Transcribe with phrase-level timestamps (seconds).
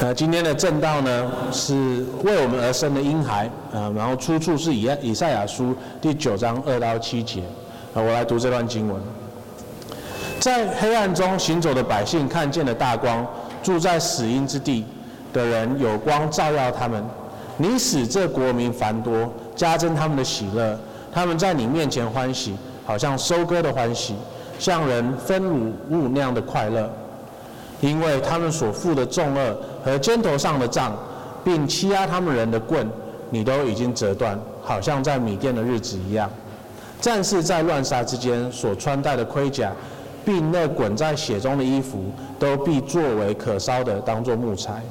[0.00, 7.42] 呃，今天的正道呢是为我们而生的婴孩，呃，然后出处是以以赛亚书第九章二到七节，
[7.94, 9.00] 呃，我来读这段经文。
[10.40, 13.24] 在黑暗中行走的百姓看见了大光，
[13.62, 14.84] 住在死荫之地
[15.32, 17.02] 的人有光照耀他们。
[17.56, 20.76] 你使这国民繁多，加增他们的喜乐，
[21.12, 24.16] 他们在你面前欢喜，好像收割的欢喜，
[24.58, 26.90] 像人分乳物那样的快乐。
[27.80, 29.54] 因为他们所负的重轭
[29.84, 30.96] 和肩头上的杖，
[31.44, 32.88] 并欺压他们人的棍，
[33.30, 36.30] 你都已经折断，好像在米店的日子一样。
[37.00, 39.70] 战士在乱杀之间所穿戴的盔甲，
[40.24, 42.04] 并那滚在血中的衣服，
[42.38, 44.82] 都必作为可烧的，当作木材。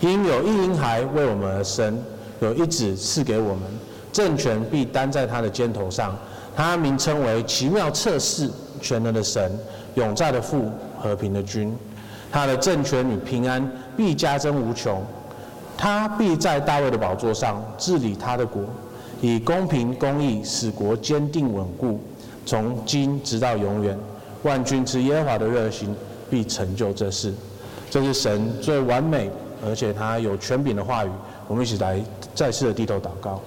[0.00, 1.98] 因有一婴孩为我们而生，
[2.40, 3.62] 有一子赐给我们，
[4.12, 6.14] 政权必担在他的肩头上。
[6.54, 8.50] 他名称为奇妙策士、
[8.80, 9.58] 全能的神、
[9.94, 11.74] 永在的父、和平的君。
[12.30, 13.66] 他的政权与平安
[13.98, 15.02] 必加增无穷，
[15.76, 18.62] 他必在大卫的宝座上治理他的国，
[19.20, 22.00] 以公平公义使国坚定稳固，
[22.46, 23.98] 从今直到永远。
[24.44, 25.92] 万军之耶和华的热心
[26.30, 27.34] 必成就这事。
[27.90, 29.28] 这是神最完美
[29.66, 31.10] 而且他有权柄的话语。
[31.48, 32.00] 我们一起来
[32.36, 33.40] 再次的低头祷告。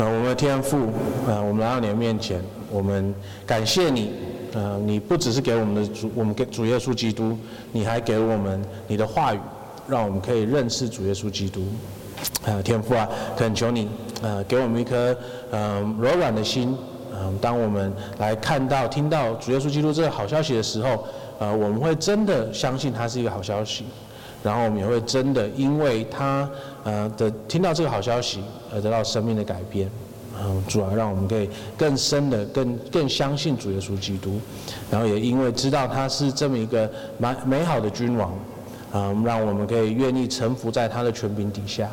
[0.00, 0.88] 呃，我们的天父，
[1.28, 3.14] 呃，我们来到你的面前，我们
[3.46, 4.10] 感谢你。
[4.56, 7.36] 呃，你不只是给我们的主，我们给主耶稣基督，
[7.72, 9.38] 你还给我们你的话语，
[9.86, 11.62] 让我们可以认识主耶稣基督。
[12.46, 13.86] 呃，天父啊，恳求你，
[14.22, 15.14] 呃，给我们一颗
[15.50, 16.74] 呃柔软的心。
[17.12, 21.04] 嗯、当我们来看到、听到主耶稣基督这个好消息的时候，
[21.38, 23.84] 呃，我们会真的相信它是一个好消息，
[24.42, 26.48] 然后我们也会真的因为他
[26.84, 29.90] 呃的听到这个好消息而得到生命的改变。
[30.42, 34.38] 嗯，主啊，让我们可以更深的、更更相信主耶稣基督，
[34.90, 38.32] 然后也因为知道他是这么一个蛮美好的君王，
[38.92, 41.90] 嗯，让我们可以愿意臣服在他的权柄底下。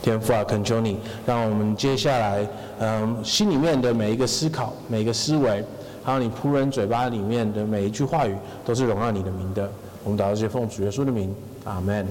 [0.00, 2.46] 天父啊，恳求你，让我们接下来，
[2.78, 5.64] 嗯，心里面的每一个思考、每一个思维，
[6.04, 9.68] 还有你仆人嘴巴里面的每一句话语，都是荣耀你的名的。
[10.04, 12.06] 我们祷告这些奉主耶稣的名，阿门。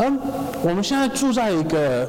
[0.00, 0.18] 嗯，
[0.62, 2.08] 我们现在住在一个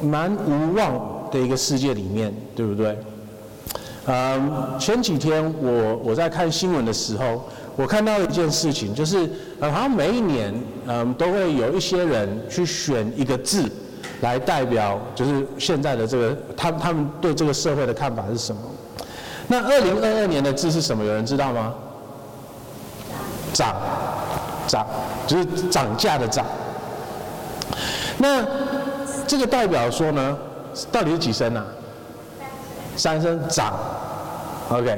[0.00, 2.96] 蛮无望的一个世界里面，对不对？
[4.06, 7.42] 嗯，前几天我我在看新闻的时候，
[7.74, 9.28] 我看到一件事情，就是
[9.58, 10.54] 呃，好像每一年
[10.86, 13.68] 嗯都会有一些人去选一个字
[14.20, 18.60] 来代表，就是现在的这个他他们对这个社会的看法是什么？
[19.48, 21.04] 那二零二二年的字是什么？
[21.04, 21.74] 有人知道吗？
[23.52, 23.74] 涨，
[24.68, 24.86] 涨，
[25.26, 26.46] 就是涨价的涨。
[28.18, 28.44] 那
[29.26, 30.36] 这个代表说呢，
[30.92, 31.64] 到底是几声啊？
[32.96, 33.74] 三声涨
[34.70, 34.96] ，OK，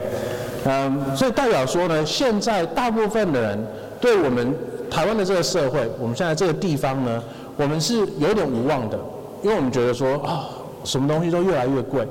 [0.67, 3.67] 嗯，所以代表说呢，现在大部分的人
[3.99, 4.55] 对我们
[4.91, 7.23] 台湾的这个社会，我们现在这个地方呢，
[7.57, 8.99] 我们是有点无望的，
[9.43, 10.45] 因为我们觉得说啊、
[10.85, 12.07] 什么东西都越来越贵，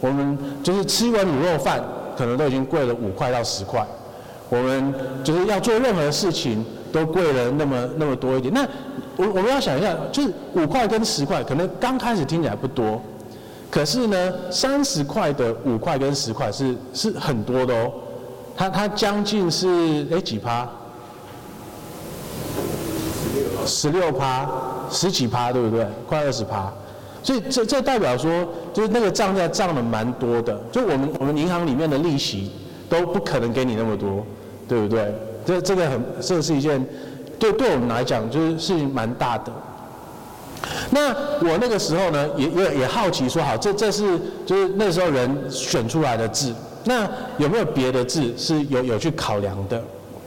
[0.00, 1.82] 我们就是吃一碗卤肉饭，
[2.16, 3.84] 可能都已经贵了五块到十块，
[4.48, 4.94] 我们
[5.24, 8.64] 就是要做任何事情都贵了那么那么多一点，那。
[9.18, 13.02] 我我们要想一下，就是五块跟十块，可能刚开始听起来不多，
[13.68, 17.92] 可是呢，三十块的五块跟十块是是很多的哦，
[18.56, 20.68] 它它将近是哎几趴？
[23.66, 24.48] 十六趴，
[24.88, 25.84] 十几趴，对不对？
[26.06, 26.72] 快二十趴，
[27.20, 32.52] 所以这这代表说，就是那个账价涨的蛮多的，就我们我们银行里面的利息
[32.88, 34.24] 都不可能给你那么多，
[34.68, 35.12] 对不对？
[35.44, 36.86] 这这个很这是一件。
[37.38, 39.52] 对，对我们来讲就是事情蛮大的。
[40.90, 41.10] 那
[41.40, 46.52] 我那个时候呢，也也也好奇说，好，这这是就是那时候人选出来的字，
[46.84, 49.80] 那有没有别的字是有有去考量的？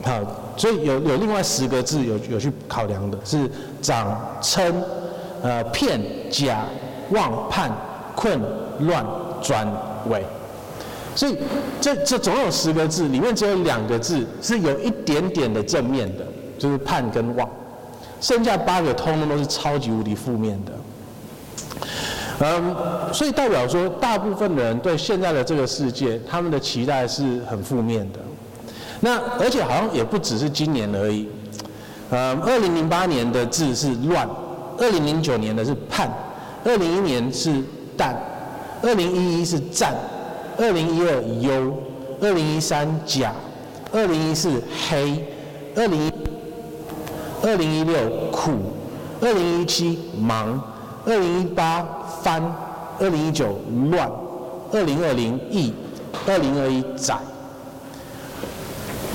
[0.04, 0.20] 好，
[0.56, 3.38] 所以有有另外十个字有有去考量的，是
[3.82, 4.82] 长、称、
[5.44, 6.00] 呃、骗、
[6.32, 6.66] 假、
[7.10, 7.70] 妄、判、
[8.16, 8.40] 困、
[8.80, 9.06] 乱、
[9.42, 9.68] 转、
[10.10, 10.24] 伪。
[11.14, 11.38] 所以
[11.82, 16.26] 这这总有十个字，里面只有两个字是有一点点的正面的。
[16.62, 17.50] 就是盼跟望，
[18.22, 20.72] 剩下八个通通都是超级无敌负面的。
[22.40, 22.76] 嗯，
[23.12, 28.20] 所以代表说，大部分的人对现在的这个世界，他们的期待是很负面的。
[29.00, 31.28] 那而且好像也不只是今年而已。
[32.12, 34.30] 嗯，二零零八年的字是乱，
[34.78, 36.08] 二零零九年的是盼，
[36.64, 37.52] 二零一年是
[37.98, 38.16] 淡，
[38.84, 39.96] 二零一一是战，
[40.60, 41.76] 二零一二忧，
[42.22, 43.34] 二零一三假，
[43.92, 45.26] 二零一四黑，
[45.76, 46.21] 二零一。
[47.44, 47.96] 二零一六
[48.32, 48.52] 苦，
[49.20, 50.62] 二零一七忙，
[51.06, 51.84] 二零一八
[52.22, 52.42] 翻，
[53.00, 53.60] 二零一九
[53.90, 54.10] 乱，
[54.72, 55.74] 二零二零易，
[56.28, 57.18] 二零二一窄。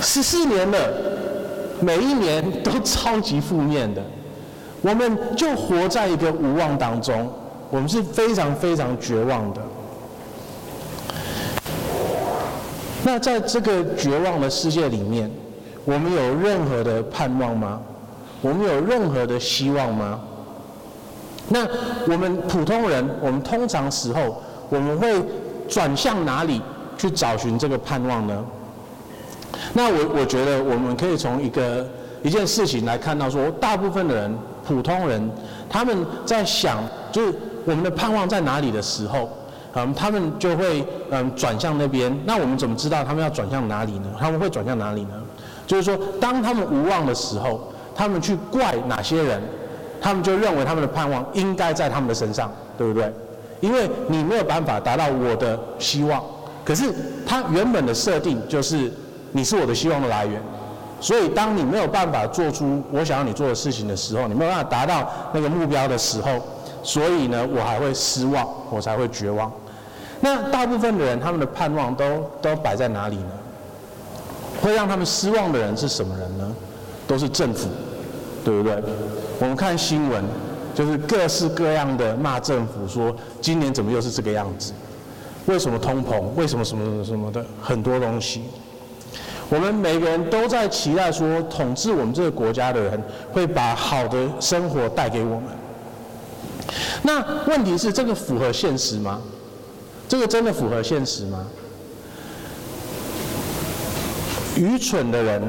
[0.00, 0.92] 十四年了，
[1.80, 4.02] 每一年 都超级负面的，
[4.82, 7.32] 我们就活在一个无望当中，
[7.70, 9.62] 我们是非常非常绝望的。
[13.04, 15.30] 那在这个绝望的世界里面，
[15.84, 17.80] 我们有任何的盼望吗？
[18.40, 20.20] 我们有任何的希望吗？
[21.48, 21.66] 那
[22.10, 25.22] 我们普通人，我们通常时候，我们会
[25.68, 26.60] 转向哪里
[26.98, 28.44] 去找寻这个盼望呢？
[29.72, 31.86] 那我我觉得我们可以从一个
[32.22, 35.30] 一件事情来看到说，大部分的人，普通人，
[35.68, 36.78] 他们在想，
[37.12, 37.34] 就是
[37.64, 39.28] 我们的盼望在哪里的时候，
[39.74, 42.14] 嗯，他们就会嗯转向那边。
[42.24, 44.08] 那我们怎么知道他们要转向哪里呢？
[44.18, 45.10] 他们会转向哪里呢？
[45.66, 49.40] 就是说，当他们无望的时候，他们去怪哪些人？
[50.00, 53.10] 他们就认为他们的盼望应该在他们的身上，对不对？
[53.60, 56.22] 因为你没有办法达到我的希望，
[56.64, 56.92] 可是
[57.26, 58.92] 他原本的设定就是
[59.32, 60.40] 你是我的希望的来源，
[61.00, 66.38] 所以当你没有办法做出我想要你做的事情的时候，你没有办法达到那个目标的时候，
[66.82, 69.50] 所以呢，我还会失望，我才会绝望。
[70.20, 72.04] 那大部分的人他们的盼望都
[72.42, 73.30] 都摆在哪里呢？
[74.62, 76.54] 会让他们失望的人是什么人呢？
[77.08, 77.68] 都是政府，
[78.46, 78.80] 对不对？
[79.40, 80.22] 我们看新闻，
[80.72, 84.72] 就是各式各样的骂政府，说今年怎么又是这个样子？
[85.46, 86.20] 为什么通膨？
[86.36, 88.42] 为什么什么什么什么的很多东西？
[89.48, 93.02] 我们每个人都在期待说，统治我们这个国家的人
[93.32, 95.44] 会把好的生活带给我们。
[97.02, 99.20] 那问题是，这个符合现实吗？
[100.08, 101.44] 这个真的符合现实吗？
[104.56, 105.42] 愚蠢的人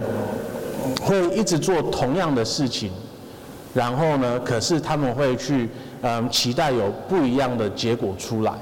[1.01, 2.91] 会一直做同样的事情。
[3.73, 4.39] 然后呢？
[4.39, 5.69] 可是他们会去，
[6.01, 8.53] 嗯，期待有不一样的结果出来。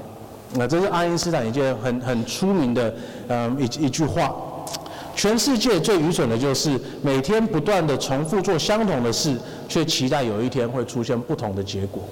[0.52, 2.94] 那这是爱因斯坦一件很很出名的，
[3.28, 4.34] 嗯，一一句话：
[5.14, 9.34] 全世界最愚蠢的就是每天不断地重复做相同的事，
[9.66, 12.02] 却期待有一天会出现不同的结果。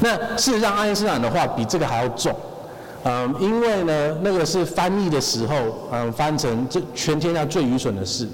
[0.00, 2.34] 那事实上，爱因斯坦的话比这个还要重，
[3.04, 5.54] 嗯，因为呢，那个是翻译的时候，
[5.92, 8.26] 嗯，翻成这全天下最愚蠢的事。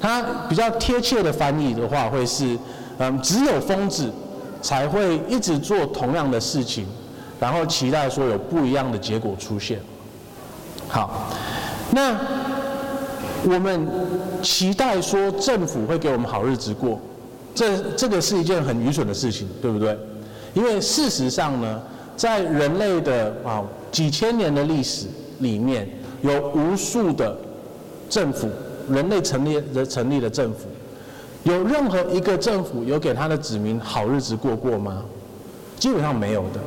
[0.00, 2.56] 它比较贴切的翻译的话，会是，
[2.98, 4.12] 嗯，只有疯子
[4.62, 6.86] 才会一直做同样的事情，
[7.40, 9.80] 然后期待说有不一样的结果出现。
[10.86, 11.28] 好，
[11.90, 12.16] 那
[13.44, 13.88] 我们
[14.40, 17.00] 期待说政府会给我们好日子过，
[17.54, 19.98] 这这个是一件很愚蠢的事情，对不对？
[20.54, 21.82] 因为事实上呢，
[22.16, 25.06] 在人类的啊几千年的历史
[25.40, 25.88] 里面，
[26.22, 27.36] 有无数的
[28.08, 28.48] 政府。
[28.90, 30.68] 人类成立的成立的政府，
[31.44, 35.02] 有任何一个政府有给他的子民好日子过过吗？
[35.78, 36.60] 基本上没有的。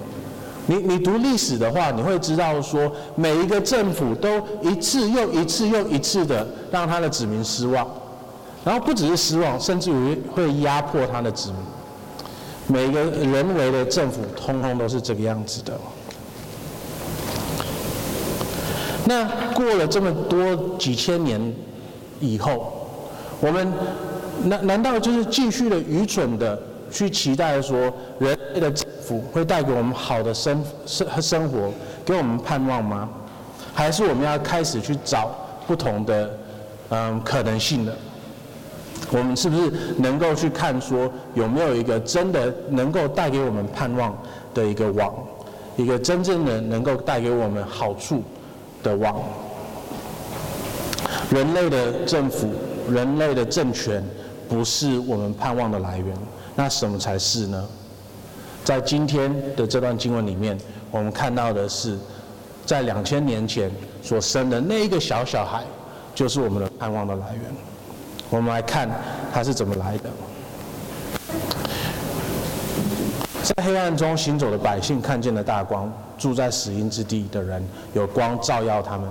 [0.67, 7.85] 你你读历史的话，你会知道说，每一个政府都一次又一次又一次的让他的子民失望，
[8.63, 11.57] 然后不只是失望，甚至于会压迫他的子民。
[12.67, 15.73] 每一个人为的政府，通通都是这个样子的。
[19.05, 21.53] 那过了这么多几千年。
[22.21, 22.71] 以后，
[23.41, 23.67] 我们
[24.45, 26.57] 难难道就是继续的愚蠢的
[26.89, 31.71] 去期待说，人类的政府会带给我们好的生生生活，
[32.05, 33.09] 给我们盼望吗？
[33.73, 35.35] 还是我们要开始去找
[35.65, 36.37] 不同的
[36.89, 37.91] 嗯可能性呢？
[39.11, 44.15] 我们是不是能够去看说，有没有一个真的能够带给我们盼望
[44.53, 45.13] 的一个网，
[45.75, 48.21] 一个真正的能够带给我们好处
[48.83, 49.21] 的网？
[51.31, 52.49] 人类的政府、
[52.89, 54.03] 人类的政权，
[54.49, 56.07] 不是我们盼望的来源。
[56.57, 57.65] 那什么才是呢？
[58.65, 60.57] 在今天的这段经文里面，
[60.91, 61.97] 我们看到的是，
[62.65, 63.71] 在两千年前
[64.03, 65.63] 所生的那一个小小孩，
[66.13, 67.43] 就是我们的盼望的来源。
[68.29, 68.89] 我们来看
[69.33, 70.09] 他是怎么来的。
[73.41, 79.07] 在黑暗中行走的百姓看见了大光，住在死荫之地的人有光照耀他们。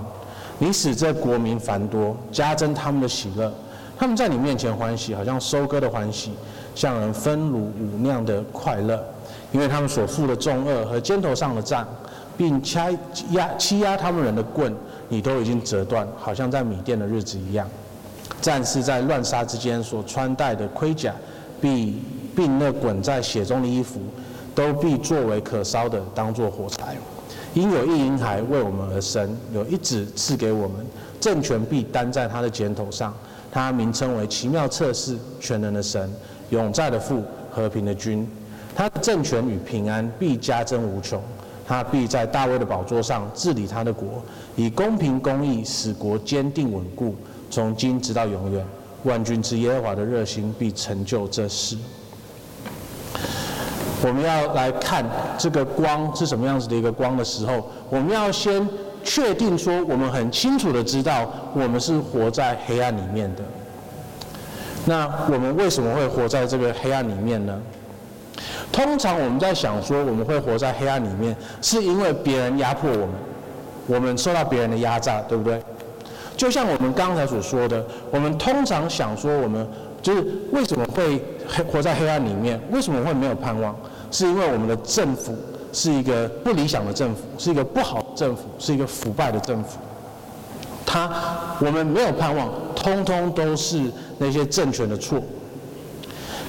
[0.61, 3.51] 你使这国民繁多，加增他们的喜乐。
[3.97, 6.33] 他们在你面前欢喜，好像收割的欢喜，
[6.75, 9.03] 像人分乳五酿的快乐。
[9.51, 11.87] 因为他们所负的重轭和肩头上的杖，
[12.37, 12.91] 并掐
[13.31, 14.71] 压欺压他们人的棍，
[15.09, 17.67] 你都已经折断，好像在米店的日子一样。
[18.39, 21.11] 战士在乱杀之间所穿戴的盔甲，
[21.59, 22.03] 必
[22.35, 23.99] 并那滚在血中的衣服，
[24.53, 26.95] 都必作为可烧的，当作火柴。
[27.53, 30.85] 因有一婴孩为我们而生，有一子赐给我们，
[31.19, 33.13] 政权必担在他的肩头上。
[33.51, 36.09] 他名称为奇妙策士、全能的神、
[36.51, 38.25] 永在的父、和平的君。
[38.73, 41.21] 他的政权与平安必加增无穷。
[41.67, 44.23] 他必在大卫的宝座上治理他的国，
[44.55, 47.13] 以公平公义使国坚定稳固。
[47.49, 48.65] 从今直到永远。
[49.03, 51.75] 万军之耶和华的热心必成就这事。
[54.03, 55.05] 我们要来看
[55.37, 58.67] 这个光是什么样子的一个光的时候，我们要先
[59.03, 63.43] 确定说，我们很清楚的知道，我们是活在黑暗里面的。
[64.85, 67.59] 那我们为什么会活在这个黑暗里面呢？
[68.71, 73.09] 通常我们在想说，我们会活在黑暗里面，是因为别人压迫我们，
[73.85, 75.61] 我们受到别人的压榨，对不对？
[76.35, 79.67] 就像我们刚才所说的，我们通常想说，我们
[80.01, 81.21] 就是为什么会
[81.71, 82.59] 活在黑暗里面？
[82.71, 83.75] 为什么会没有盼望？
[84.11, 85.35] 是因为我们的政府
[85.73, 89.79] 是一个不理想的政府，是一个不好的政府，是一个腐败的政府。
[90.85, 91.09] 他，
[91.59, 93.81] 我们没有盼望，通通都是
[94.17, 95.21] 那些政权的错。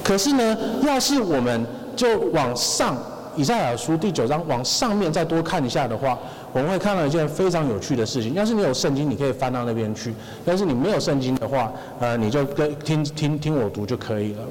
[0.03, 1.65] 可是呢，要是我们
[1.95, 2.97] 就往上，
[3.37, 6.19] 以赛亚书第九章往上面再多看一下的话。
[6.51, 8.35] 我们会看到一件非常有趣的事情。
[8.35, 10.11] 要是你有圣经，你可以翻到那边去；
[10.45, 14.41] 要是你没有圣经的话，呃，你就跟听听听我读就可以了。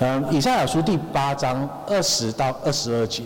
[0.00, 3.24] 嗯，以赛亚书第八章二十到二十二节：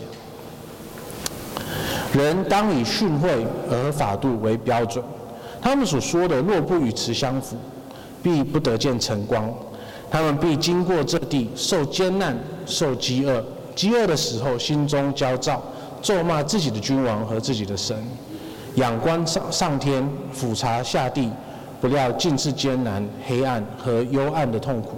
[2.14, 5.04] 人当以训诲和法度为标准，
[5.60, 7.56] 他们所说的若不与此相符，
[8.22, 9.52] 必不得见晨光。
[10.10, 15.62] 他们必经过这地，受艰难，受饥饿，饥饿的时候，心中焦躁。
[16.00, 17.96] 咒骂自己的君王和自己的神，
[18.76, 21.30] 仰观上上天，俯察下地，
[21.82, 24.96] 不料尽是艰难、黑暗和幽暗的痛苦，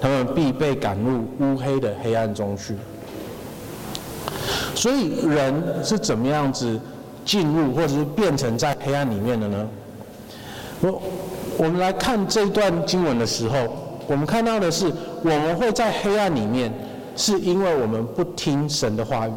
[0.00, 2.74] 他们必被赶入乌黑的黑暗中去。
[4.74, 6.80] 所以人是怎么样子
[7.24, 9.68] 进入或者是变成在黑暗里面的呢？
[10.80, 11.02] 我
[11.58, 13.56] 我们来看这段经文的时候，
[14.06, 14.90] 我们看到的是
[15.22, 16.72] 我们会在黑暗里面，
[17.16, 19.32] 是因为我们不听神的话语。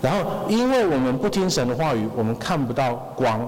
[0.00, 3.40] 然后，因为我们不听神的话语，我们看不到光。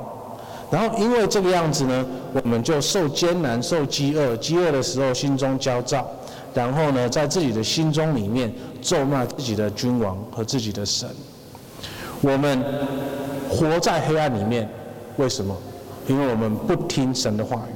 [0.70, 4.36] 然后，因为这个样子呢，我们就受艰难、受饥饿。
[4.36, 6.06] 饥饿的时候，心中焦躁。
[6.54, 11.08] 然后呢，在自己的心中里面咒骂自己的君王和自己的神。
[12.20, 12.62] 我们
[13.48, 14.68] 活在黑暗里面，
[15.16, 15.56] 为什么？
[16.06, 17.74] 因为我们不听神的话语。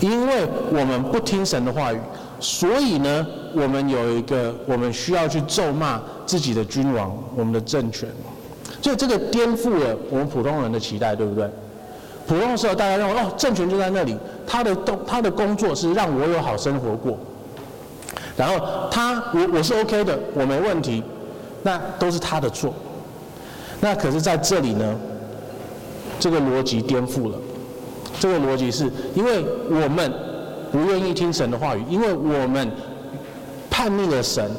[0.00, 1.98] 因为我们不听神的话语。
[2.40, 8.08] 所以呢，我们有一个，我们需要去咒骂自己的君王，我们的政权。
[8.82, 11.48] 所以这个颠覆了我们普通人的期待，对不对？
[12.26, 17.18] 普通的时候，大家认为哦，政权就在那里，他的动，他的工作是让我有好生活过。
[18.36, 21.02] 然后他，我我是 OK 的，我没问题，
[21.62, 22.72] 那都是他的错。
[23.80, 24.96] 那可是在这里呢，
[26.18, 27.36] 这个逻辑颠覆了。
[28.18, 30.12] 这个逻辑是因为我们。
[30.72, 32.72] 不愿意听神的话语，因为我们
[33.68, 34.50] 叛逆了神，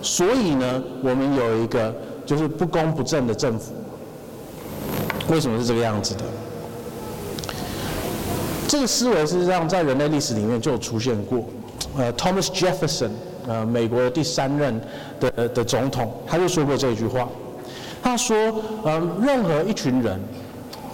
[0.00, 1.92] 所以呢，我们有一个
[2.24, 3.72] 就是不公不正的政府。
[5.28, 6.22] 为什么是这个样子的？
[8.68, 11.40] 这个思维事实上在人类历史里面就有出现过。
[11.96, 13.10] 呃，Thomas Jefferson，
[13.46, 14.80] 呃，美国的第三任
[15.20, 17.28] 的的总统，他就说过这一句话。
[18.02, 18.36] 他说，
[18.84, 20.20] 呃，任何一群人，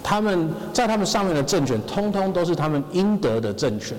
[0.01, 3.97] 他们在他们上面的政权，通通都是他们应得的政权。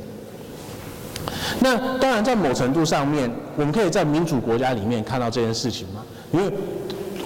[1.60, 6.02] 那当然，在某程度上面，我们可以在民主国家里面看到这件事情嘛，
[6.32, 6.52] 因为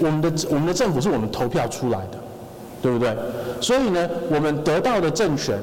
[0.01, 2.19] 我们的我们的政府是我们投票出来的，
[2.83, 3.17] 对不对？
[3.61, 5.59] 所以呢，我们得到的政权，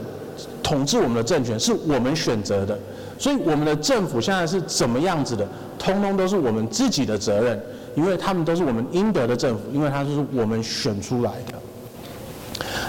[0.65, 2.75] 统治我们的政权是我们选择的，
[3.19, 7.61] 所以我们的政府现在是怎么样子的，通通都是我们自己的责任，
[7.93, 11.53] 因为他们都是我们应得的政府，因为他是我们选出来的。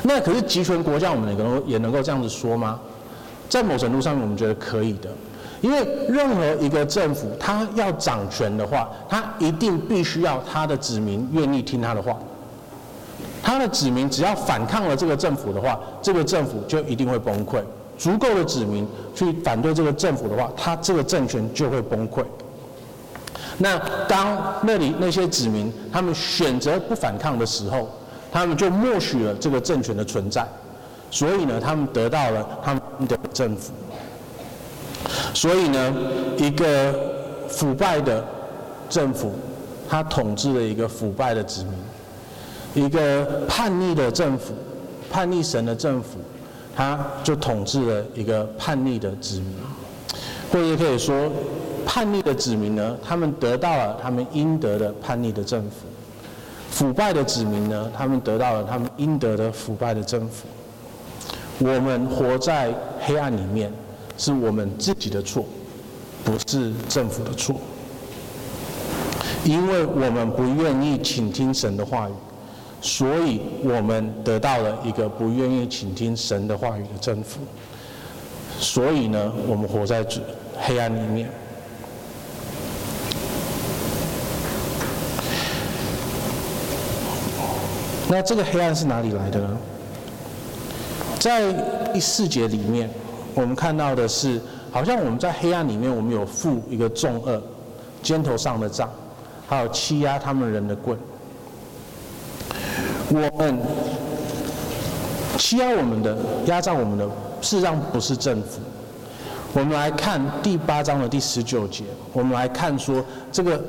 [0.03, 2.81] 那可是集权国家，我们能够也能够这样子说吗？
[3.47, 5.11] 在某程度上面，我们觉得可以的。
[5.61, 12.17] 因为任何一个政府，他要掌权的话，他一定必须要他的子民愿意听他的话。
[13.47, 17.63] 他的子民只要反抗了这个政府的话，这个政府就一定会崩溃。
[17.97, 18.85] 足够的子民
[19.15, 22.25] 去反对这个政府的话，他这个政权就会崩溃。
[23.59, 27.89] 那当那里那些子民他们选择不反抗的时候，
[28.33, 30.45] 他们就默许了这个政权的存在，
[31.13, 33.73] 所以呢，他们得到了他们的政府。
[35.33, 35.95] 所以呢，
[36.37, 36.93] 一个
[37.49, 38.25] 腐败的
[38.89, 39.33] 政府，
[39.89, 41.73] 他统治了一个腐败的子民；
[42.77, 44.55] 一个叛逆的政府，
[45.11, 46.21] 叛逆神的政府，
[46.77, 49.53] 他就统治了一个叛逆的子民。
[50.53, 51.29] 或者可以说，
[51.85, 55.87] 叛逆的子民呢，他们得到了他们应得的叛逆的政府；
[56.71, 60.47] 腐败的子民呢，他们得到了他们应得的腐败的政府。
[61.59, 63.73] 我们活在黑暗里面。
[64.19, 65.45] 是我们自己的错，
[66.25, 67.55] 不是政府的错。
[69.45, 72.13] 因为我们不愿意倾听神的话语，
[72.87, 77.41] 所以我们得到了一个不愿意倾听神的话语的政府。
[78.61, 80.07] 所以呢，我们活在
[80.57, 81.29] 黑暗里面。
[88.09, 89.59] 那这个黑暗是哪里来的呢？
[91.19, 91.53] 在
[91.93, 92.89] 第四节里面，
[93.35, 94.41] 我们看到的是，
[94.71, 97.41] 好像我们在黑暗里面，我们有负一个重轭，
[98.01, 98.89] 肩头上的杖，
[99.49, 100.97] 还有欺压他们人的棍。
[103.09, 103.59] 我们
[105.39, 107.05] 欺压我们的、压榨我们的，
[107.41, 108.61] 事实上不是政府。
[109.53, 113.63] 我们来看第八章的第十九节，我们来看说，这个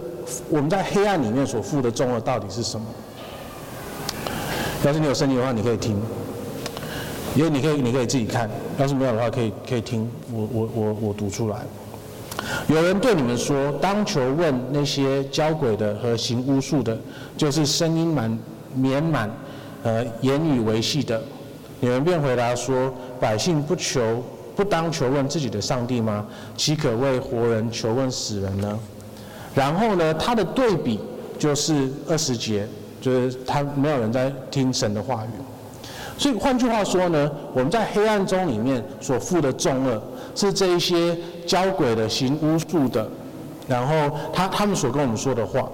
[0.49, 2.85] 我们在黑暗里面所负的重轭到底是什么？
[4.83, 5.95] 要是你有圣经的话，你可以听；
[7.35, 11.57] 因为你可以，你可以自己看；要是没有的话，可以可以听我我我我读出来。
[12.67, 16.97] 有人对你们说：“当求问那些交鬼的和行巫术的，
[17.35, 18.37] 就是声音满
[18.77, 19.29] 绵满，
[19.83, 21.21] 呃，言语维系的。”
[21.81, 24.23] 你们便回答说：“百姓不求，
[24.55, 26.25] 不当求问自己的上帝吗？
[26.55, 28.79] 岂可为活人求问死人呢？”
[29.53, 30.99] 然后呢，他的对比
[31.37, 32.67] 就是二十节。
[32.99, 35.29] 就是他没有人在听神的话语，
[36.17, 40.01] 所以换句话说呢，我们在黑暗中里面所负的重轭，
[40.33, 41.15] 是这一些
[41.45, 43.07] 交鬼的、行巫术的，
[43.67, 45.69] 然后他他们所跟我们说的话，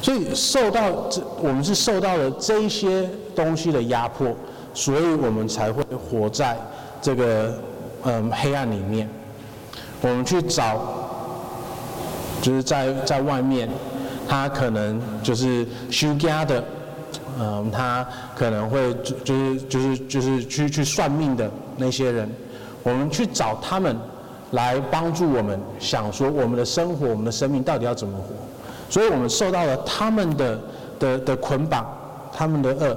[0.00, 4.34] 所以受到这我们是受到了这一些东西的压迫，
[4.74, 6.56] 所以我们才会活在
[7.00, 7.54] 这个
[8.04, 9.08] 嗯黑暗里面，
[10.00, 10.80] 我们去找，
[12.40, 13.68] 就是在在外面。
[14.30, 16.62] 他可能就是修家的，
[17.40, 22.30] 嗯，他可能会就就是就是就是去去算命的那些人，
[22.82, 23.96] 我们去找他们
[24.50, 28.34] 来帮助我们，想说我们的生活、我们的生命到底要怎么活，
[28.88, 30.58] 所以我们受到了他们的
[30.98, 31.86] 的的捆绑，
[32.32, 32.96] 他们的恶，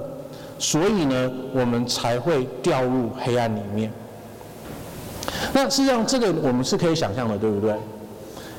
[0.58, 3.92] 所以呢，我们才会掉入黑暗里面。
[5.54, 7.76] 那实际上这个我们是可以想象的，对不对？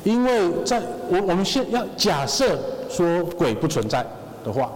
[0.03, 4.05] 因为在我我们现要假设说鬼不存在
[4.43, 4.71] 的话，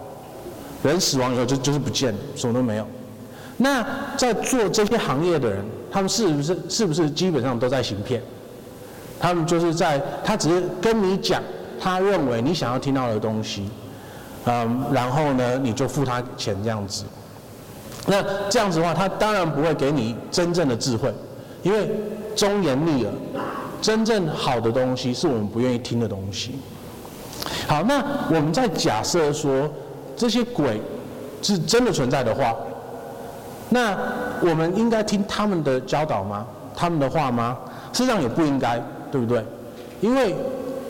[0.83, 2.87] 人死亡以后就就是不见了，什么都没有。
[3.57, 8.21] 那在做这些行业的人，他们是不是是不是基本上都在行骗？
[9.19, 11.41] 他们就是在他只是跟你讲
[11.79, 13.69] 他认为你想要听到的东西，
[14.45, 17.03] 嗯，然后呢你就付他钱这样子。
[18.05, 21.13] 那这样子的话，他当然不会给你真正的智慧，
[21.61, 21.89] 因为
[22.35, 23.13] 忠言逆耳。
[23.79, 26.57] 真正好的东西是我们不愿意听的东西。
[27.67, 29.69] 好，那我们在假设说
[30.15, 30.81] 这些鬼
[31.43, 32.55] 是真的存在的话，
[33.69, 33.95] 那
[34.41, 36.47] 我们应该听他们的教导吗？
[36.75, 37.55] 他们的话吗？
[37.93, 39.45] 实际上也不应该，对不对？
[40.01, 40.35] 因为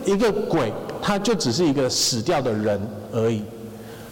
[0.08, 2.80] 一个鬼他就只是一个死掉的人
[3.12, 3.42] 而已，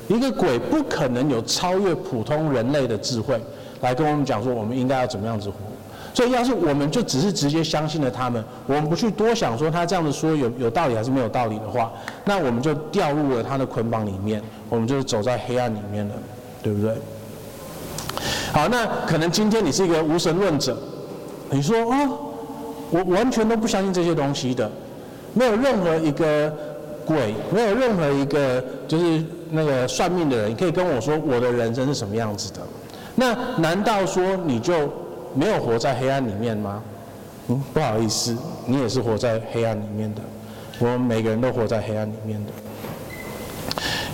[0.09, 3.41] 一个鬼不可能有超越普通人类的智慧
[3.81, 5.57] 来跟我们讲说我们应该要怎么样子活。
[6.13, 11.93] 所以，要是我们就只是直接相信了他们，我们不去多想说他这样子说有有道理还是没有道理的话，
[12.25, 16.15] 那我们就掉入了他的捆绑里面，我们就是走在黑暗里面了，
[16.63, 16.95] 对不对？
[18.51, 20.75] 好，那可能今天你是一个无神论者，
[21.51, 22.19] 你说哦，
[22.91, 24.71] 我完全都不相信这些东西的，
[25.37, 26.53] 没有任何一个
[27.05, 32.61] 鬼，没有任何一个就是那个算命的人可以跟我说我的人生是什么样子的，
[33.15, 34.73] 那难道说你就？
[35.39, 36.83] 没有活在黑暗里面吗？
[37.49, 40.23] 嗯，不好意思，你也是活在黑暗里面的。
[40.79, 42.53] 我们每个人都活在黑暗里面的，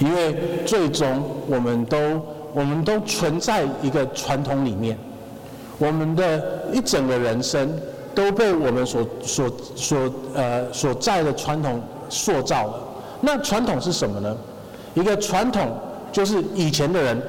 [0.01, 0.35] 因为
[0.67, 1.97] 最终我们都
[2.53, 4.99] 我们都存在一个传统里面，
[5.79, 7.71] 我们的一整个人生
[8.15, 12.75] 都被我们所所所呃所在的传统塑造了。
[13.21, 14.37] 那传统是什么呢？
[14.95, 15.77] 一个传统
[16.11, 17.23] 就是以前的人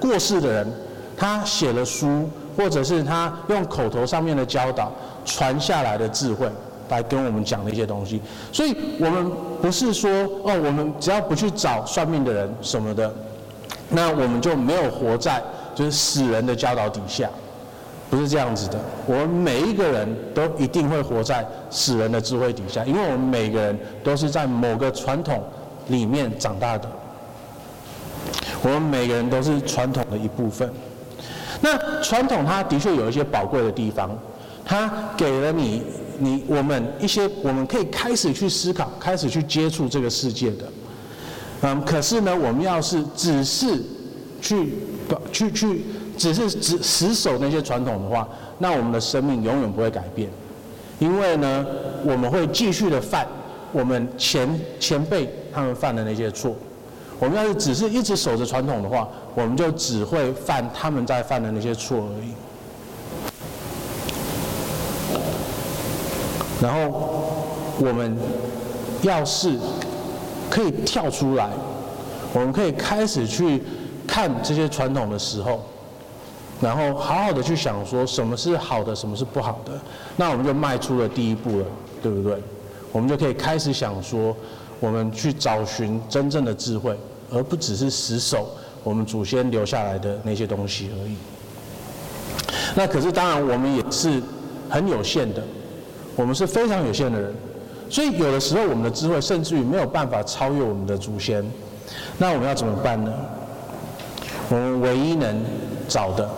[0.00, 0.72] 过世的人，
[1.16, 2.28] 他写了书。
[2.58, 4.90] 或者是他用口头上面的教导
[5.24, 6.50] 传下来的智慧
[6.88, 8.20] 来跟我们讲的一些东西，
[8.52, 9.30] 所以我们
[9.62, 10.10] 不是说
[10.42, 13.14] 哦，我们只要不去找算命的人什么的，
[13.90, 15.40] 那我们就没有活在
[15.72, 17.30] 就是死人的教导底下，
[18.10, 18.80] 不是这样子的。
[19.06, 25.42] 我们每一个人都一定会活在死人的智慧底下，因为我们每个人都是在某个传统
[25.88, 26.88] 里面长大的，
[28.62, 30.70] 我们每个人都是传统的一部分。
[31.60, 34.10] 那传统它的确有一些宝贵的地方，
[34.64, 35.82] 它给了你
[36.18, 40.72] 你我们一些我们可以开始去思考、开始去接触这个世界的，
[41.62, 43.82] 嗯，可是呢，我们要是只是
[44.40, 44.74] 去
[45.32, 45.84] 去去
[46.18, 48.28] 只是只死守那些传统的话，
[48.58, 50.28] 那我们的生命永远不会改变，
[50.98, 51.64] 因为呢，
[52.04, 53.26] 我们会继续的犯
[53.72, 56.54] 我们前前辈他们犯的那些错。
[57.20, 62.32] 我们要是只是一直守着传统的话，我们就只会犯他们在犯的那些错而已。
[66.60, 67.34] 然后
[67.78, 68.16] 我们
[69.02, 69.56] 要是
[70.50, 71.50] 可以跳出来，
[72.32, 73.62] 我们可以开始去
[74.06, 75.64] 看这些传统的时候，
[76.60, 79.72] 然后好好的去想说什么是好的，什么是不好的，
[80.16, 81.64] 那我们就迈出了第一步了，
[82.02, 82.36] 对不对？
[82.90, 84.34] 我们就可以开始想说，
[84.80, 86.98] 我们去找寻真正的智慧，
[87.30, 88.48] 而不只是死守
[88.82, 91.16] 我们祖先留下来的那些东西而已。
[92.74, 94.22] 那可是当然，我们也是
[94.68, 95.42] 很有限的，
[96.16, 97.34] 我们是非常有限的人，
[97.88, 101.44] 所以有的时候我们的智慧甚至于没有办法超越我们的祖先。
[102.18, 103.12] 那我们要怎么办呢？
[104.50, 105.44] 我们唯一能
[105.86, 106.28] 找的，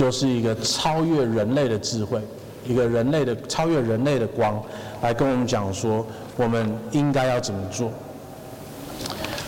[0.00, 2.18] 就是一个超越人类的智慧，
[2.66, 4.58] 一个人类的超越人类的光，
[5.02, 6.06] 来跟我们讲说，
[6.38, 7.92] 我们应该要怎么做。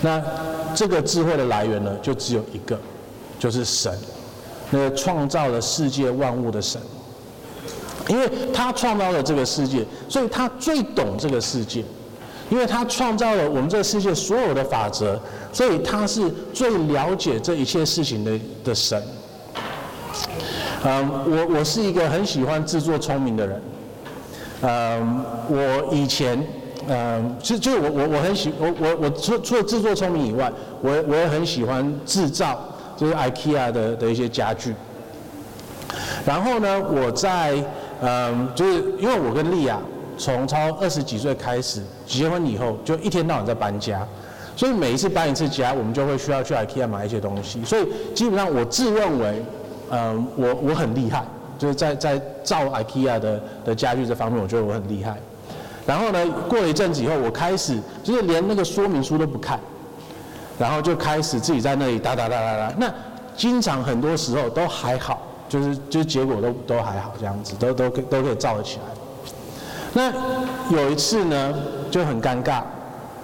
[0.03, 0.23] 那
[0.75, 2.79] 这个智慧的来源呢，就只有一个，
[3.38, 3.99] 就是神，
[4.71, 6.79] 那个创造了世界万物的神。
[8.09, 11.83] 因为他创造了这个世界，所以他最懂这个世界。
[12.51, 15.19] 因为他创造了我们这个世界所有的法则，
[15.51, 19.03] 所以他是最了解这一切事情的的神。
[20.85, 23.62] 嗯，我我是一个很喜欢自作聪明的人。
[24.62, 26.45] 嗯，我以前，
[26.88, 32.61] 嗯，就就我我我很喜我我我除除了自作聪明以外，我我也很喜欢制造，
[32.97, 34.75] 就是 IKEA 的的一些家具。
[36.27, 37.55] 然后呢，我在
[38.01, 39.79] 嗯，就是因为我跟丽亚。
[40.18, 44.07] 从超二十几岁开始结婚以后，就一天到晚在搬家，
[44.55, 47.64] 所以每一次搬一次家，我们就会需要去 IKEA 买一些东西。
[47.64, 49.42] 所以基本上我自认为，
[49.92, 51.22] 嗯，我我很厉害，
[51.59, 55.16] 就是在在造 IKEA 的的家具这方面，我觉得我很厉害。
[55.87, 59.61] 然后呢，过了一阵子以后，我开始就是连那个说明书都不看，
[60.59, 62.74] 然后就开始自己在那里哒哒哒哒哒。
[62.78, 62.90] 那
[63.37, 68.85] 经常很多时候都还好，就是就是结果都都还好，这样子都都都可以造得起来。
[69.92, 71.55] 那有一次呢，
[71.90, 72.62] 就很尴尬。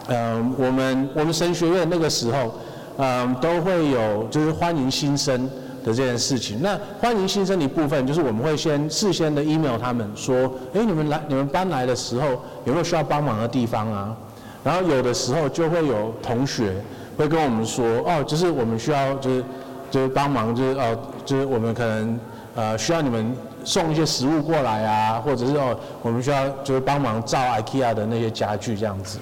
[0.09, 2.53] 嗯，我们我们神学院那个时候，
[2.99, 5.49] 嗯，都会有就是欢迎新生
[5.93, 6.61] 这件事情。
[6.63, 12.29] 那欢迎新生的一部分就是我们会先事先的 email 他们说，哎，你们来你们搬来的时候
[12.65, 14.17] 有没有需要帮忙的地方啊？
[14.65, 16.75] 然后有的时候就会有同学
[17.17, 19.45] 会跟我们说，哦，就是我们需要就是
[19.91, 22.21] 就是帮忙，就是哦，就是我们可能
[22.55, 23.35] 呃需要你们。
[23.65, 29.19] 送一些食物过来啊，或者是哦，我们需要就是帮忙造 IKEA 的那些家具这样子。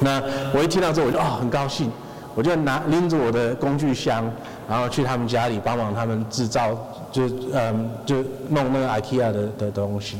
[0.00, 0.20] 那
[0.52, 1.90] 我一听到之后，我就哦很高兴，
[2.34, 4.30] 我就拿拎着我的工具箱，
[4.68, 6.70] 然后去他们家里帮忙他们制造，
[7.12, 8.16] 就嗯就
[8.48, 10.16] 弄那个 IKEA 的的东西。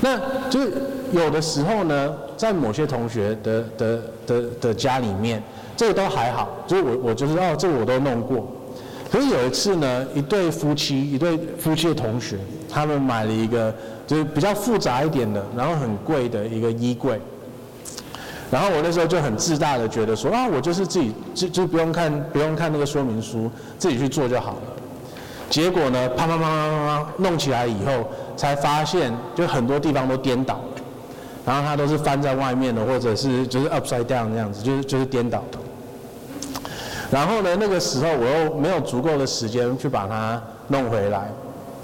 [0.00, 0.18] 那
[0.50, 0.72] 就是
[1.12, 5.42] 有的时候呢，在某些同学的的的的家里面，
[5.76, 8.46] 这个都还好，就是我我就是哦这个我都弄过。
[9.10, 12.36] 可是有一次呢，一对夫妻，一对夫妻的同学，
[12.68, 13.72] 他们买了一个
[14.06, 17.18] 就是比较复杂一点的，然后很贵的一个衣柜。
[18.50, 24.62] 然后我那时候就很自大的觉得说啊，我就是自己就就不用看不用看那个说明书，自己去做就好了。
[25.50, 30.60] 结果呢，啪啪啪啪啪啪弄起来以后，才发现就很多地方都颠倒，
[31.44, 35.58] 然后它都是翻在外面的，或者是就是 upside down 这样子，就是就是颠倒的。
[37.10, 41.30] 然后呢，那个时候我又没有足够的时间去把它弄回来，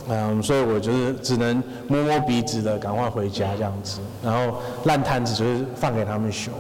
[0.09, 4.01] 嗯，所以我就是只能摸摸鼻子的赶快回家这样子。
[4.23, 6.51] 然后烂摊子就是放给他们修。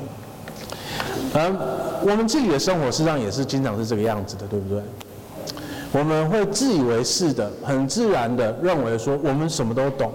[1.34, 1.56] 嗯，
[2.02, 4.82] 我们自己的生活实际上也是经常是这个样子的，对不对？
[5.92, 10.10] 我们会自以为是的，很自然的认为说我们什么都懂，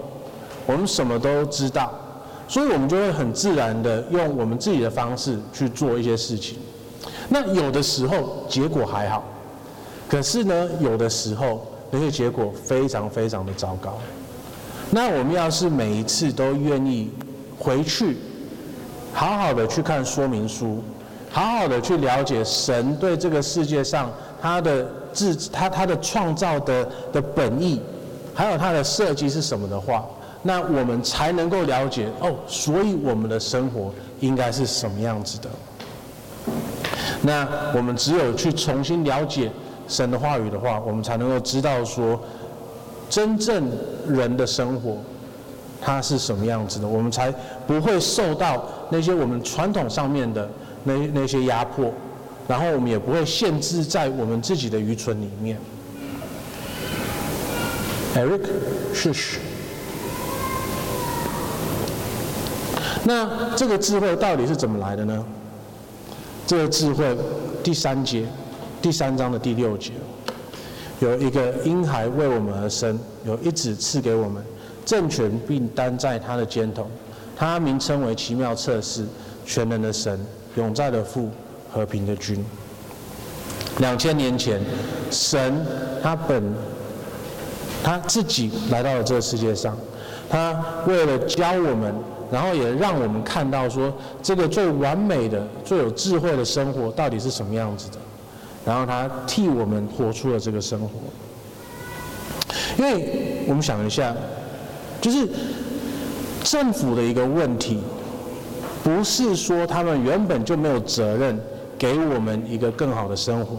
[0.66, 1.92] 我们什么都知道，
[2.48, 6.58] 所以我们就会很自然的用我们自己的方式去做一些事情。
[7.28, 9.22] 那有的时候结果还好，
[10.08, 13.98] 可是呢，有的时候那些结果非常非常的糟糕。
[14.90, 17.10] 那我们要是每一次都愿意
[17.58, 18.16] 回去，
[19.12, 20.82] 好好的去看说明书，
[21.30, 27.80] 好好的去了解神对这个世界上他的自他他的创造的的本意，
[28.34, 30.06] 还有他的设计是什么的话，
[30.42, 35.50] 那我们才能够了解哦，所以我们的生活应该是什么样子的。
[37.20, 39.50] 那我们只有去重新了解
[39.88, 42.20] 神的话语的话，我们才能够知道说，
[43.08, 43.70] 真正
[44.06, 44.98] 人的生活，
[45.80, 47.32] 它是什么样子的，我们才
[47.66, 50.48] 不会受到那些我们传统上面的
[50.84, 51.90] 那那些压迫，
[52.46, 55.58] 然后我们也不会限制在我们自己的愚蠢里面。
[58.14, 58.46] Eric，
[58.92, 59.38] 是是。
[63.04, 65.24] 那这个智慧到底是怎么来的呢？
[66.46, 67.16] 这个智慧，
[67.62, 68.26] 第三节，
[68.80, 69.92] 第三章的第六节，
[71.00, 74.42] 有一个婴孩为我们而生，有一子赐给我们，
[74.86, 76.86] 政权并担在他的肩头，
[77.36, 79.04] 他名称为奇妙策士、
[79.44, 80.18] 全能的神、
[80.56, 81.28] 永在的父、
[81.72, 82.44] 和平的君。
[83.78, 84.60] 两千年前，
[85.10, 85.66] 神
[86.02, 86.42] 他本
[87.82, 89.76] 他自己来到了这个世界上，
[90.30, 91.92] 他为了教我们，
[92.30, 97.98] 然后也让我们看到说这个最完美的、最有智慧的生活到底是什么样子的，
[98.68, 100.90] 然后他替我们活出了这个生活。
[102.76, 104.14] 因为我们想一下，
[105.00, 105.26] 就是
[106.44, 107.80] 政府的一个问题，
[108.84, 111.40] 不是说他们原本就没有责任。
[111.78, 113.58] 给我们一个更好的生活，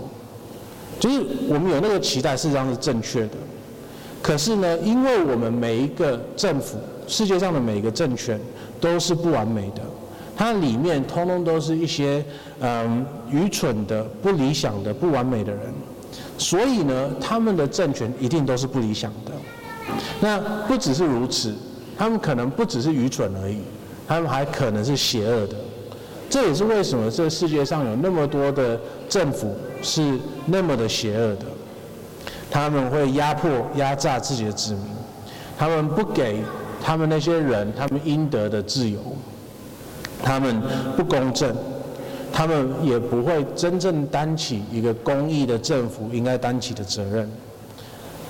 [1.00, 3.38] 就是我们有那个期待，事实上是正确的。
[4.22, 8.38] 可是呢，因为我们每一个政府，世界上的每一个政权
[8.82, 9.82] 都是不完美的，
[10.40, 12.24] 它里面通通都是一些
[12.62, 15.62] 嗯愚蠢的、不理想的、不完美的人，
[16.38, 19.34] 所以呢，他们的政权一定都是不理想的。
[20.22, 21.54] 那不只是如此，
[21.98, 23.58] 他们可能不只是愚蠢而已，
[24.08, 25.58] 他们还可能是邪恶的。
[26.30, 31.48] 这也是为什么这世界上有那么多的政府是那么的邪恶的，
[32.50, 34.84] 他们会压迫、压榨自己的子民，
[35.58, 36.42] 他们不给
[36.82, 39.00] 他们那些人他们应得的自由，
[40.24, 40.62] 他们
[40.96, 41.56] 不公正，
[42.32, 47.30] 他们也不会真正担起一个公益的政府应该担起的责任，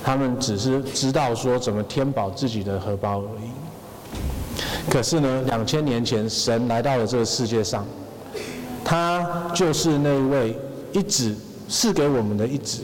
[0.04, 3.50] 他们只是知道说怎么填饱自己的荷包而已。
[4.90, 7.86] 可是呢，两千年前，神来到了这个世界上，
[8.84, 10.58] 他就是那位
[10.94, 11.36] 一子
[11.68, 12.84] 赐给我们的一子。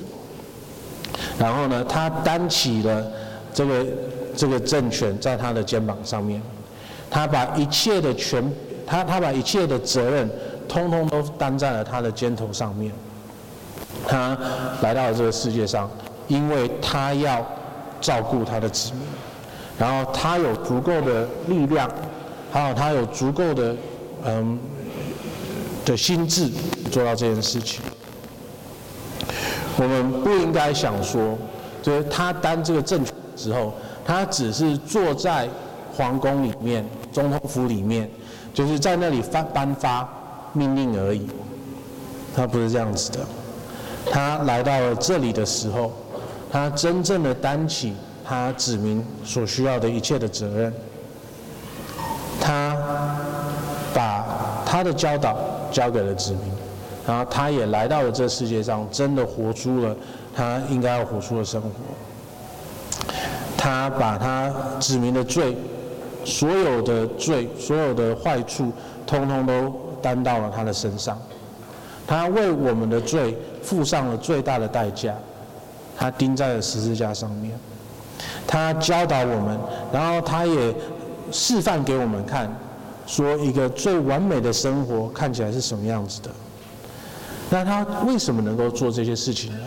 [1.39, 3.11] 然后呢，他担起了
[3.53, 3.85] 这个
[4.35, 6.41] 这个政权在他的肩膀上面，
[7.09, 8.43] 他把一切的权，
[8.85, 10.29] 他他把一切的责任，
[10.67, 12.91] 通通都担在了他的肩头上面。
[14.07, 14.37] 他
[14.81, 15.89] 来到了这个世界上，
[16.27, 17.45] 因为他要
[17.99, 19.01] 照顾他的子民。
[19.77, 21.89] 然后他有足够的力量，
[22.51, 23.75] 还有他有足够的
[24.25, 24.57] 嗯
[25.83, 26.49] 的心智
[26.91, 27.83] 做到这件事情。
[29.77, 31.37] 我们不应该想说，
[31.81, 33.73] 就是他担这个政权之后，
[34.05, 35.49] 他只是坐在
[35.93, 38.09] 皇宫里面、总统府里面，
[38.55, 40.09] 就是在那里发颁发
[40.53, 41.27] 命令而已。
[42.35, 43.19] 他不是这样子的。
[44.11, 45.91] 他来到了这里的时候，
[46.51, 47.93] 他真正的担起。
[48.27, 50.73] 他子民所需要的一切的责任，
[52.41, 52.75] 他
[53.93, 54.25] 把
[54.65, 55.37] 他的教导
[55.71, 56.41] 交给了子民，
[57.05, 59.95] 然后他也来到了这世界上，真的活出了
[60.35, 61.69] 他应该要活出的生活。
[63.55, 65.55] 他把他子民的罪，
[66.25, 68.71] 所有的罪，所有的坏处，
[69.05, 71.17] 通通都担到了他的身上。
[72.07, 75.13] 他为我们的罪付上了最大的代价，
[75.95, 77.57] 他钉在了十字架上面。
[78.47, 79.57] 他教导我们，
[79.93, 80.73] 然后他也
[81.31, 82.53] 示范给我们看，
[83.07, 86.29] 说一个最完美的生活看起来是什么样子的。
[87.49, 89.59] 那他为什么能够做这些事情呢？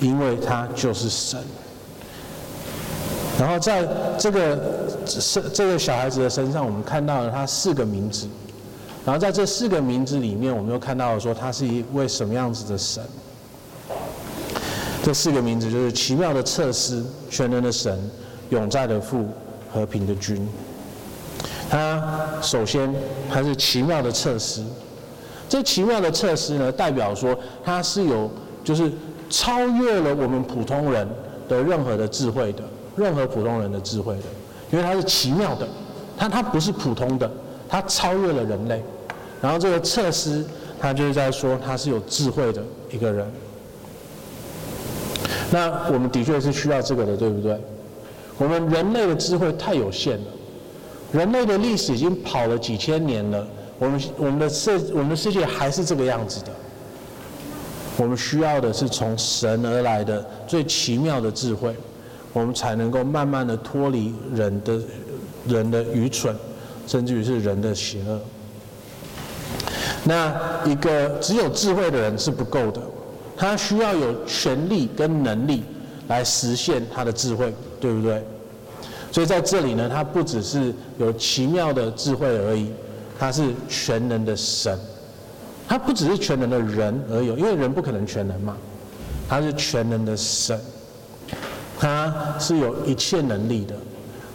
[0.00, 1.40] 因为他就是神。
[3.38, 3.86] 然后在
[4.18, 4.85] 这个
[5.52, 8.26] 这个小孩子的身上，我们看到了他四个名字。
[9.04, 13.02] 然后在这四个名字里面，我们又看到了说他是一位什么样子的神。
[15.02, 18.10] 这四个名字就是奇妙的测试、全能的神、
[18.50, 19.28] 永在的父、
[19.72, 20.44] 和平的君。
[21.70, 22.92] 他首先
[23.32, 24.64] 他是奇妙的测试，
[25.48, 28.28] 这奇妙的测试呢，代表说他是有
[28.64, 28.90] 就是
[29.30, 31.08] 超越了我们普通人
[31.48, 32.64] 的任何的智慧的，
[32.96, 34.22] 任何普通人的智慧的，
[34.70, 35.66] 因为它是奇妙的，
[36.16, 37.30] 它它不是普通的，
[37.68, 38.82] 它超越了人类。
[39.40, 40.44] 然后这个测试，
[40.80, 43.26] 他就是在说他是有智慧的一个人。
[45.50, 47.60] 那我们的确是需要这个的，对不对？
[48.38, 50.24] 我们人类的智慧太有限了，
[51.12, 53.46] 人类的历史已经跑了几千年了，
[53.78, 56.50] 我们我们的世我们的世界还是这个样子的。
[57.98, 61.74] 我们需要的是从神而来的最奇妙的智慧，
[62.36, 64.78] 我们才能够慢慢的脱离人的
[65.48, 66.36] 人的愚蠢，
[66.86, 68.20] 甚至于是人的邪恶。
[70.04, 72.82] 那一个只有智慧的人是不够的。
[73.38, 75.64] 他需要有权力跟能力
[76.08, 78.22] 来实现他的智慧，对不对？
[79.10, 82.70] 所以在这里呢，他不只是有奇妙的智慧而已，
[83.18, 84.78] 他是全能的神。
[85.66, 88.54] 他不只是全能的人而已，因为人不可能全能嘛。
[89.26, 90.60] 他是全能的神，
[91.78, 93.74] 他是有一切能力的。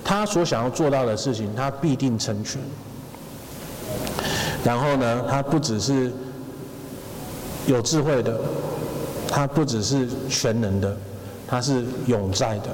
[0.03, 2.61] 他所想要做到的事情，他必定成全。
[4.63, 6.11] 然后呢，他不只是
[7.67, 8.39] 有智慧的。
[9.33, 10.93] 他不只是全能的，
[11.47, 12.67] 他是永在的，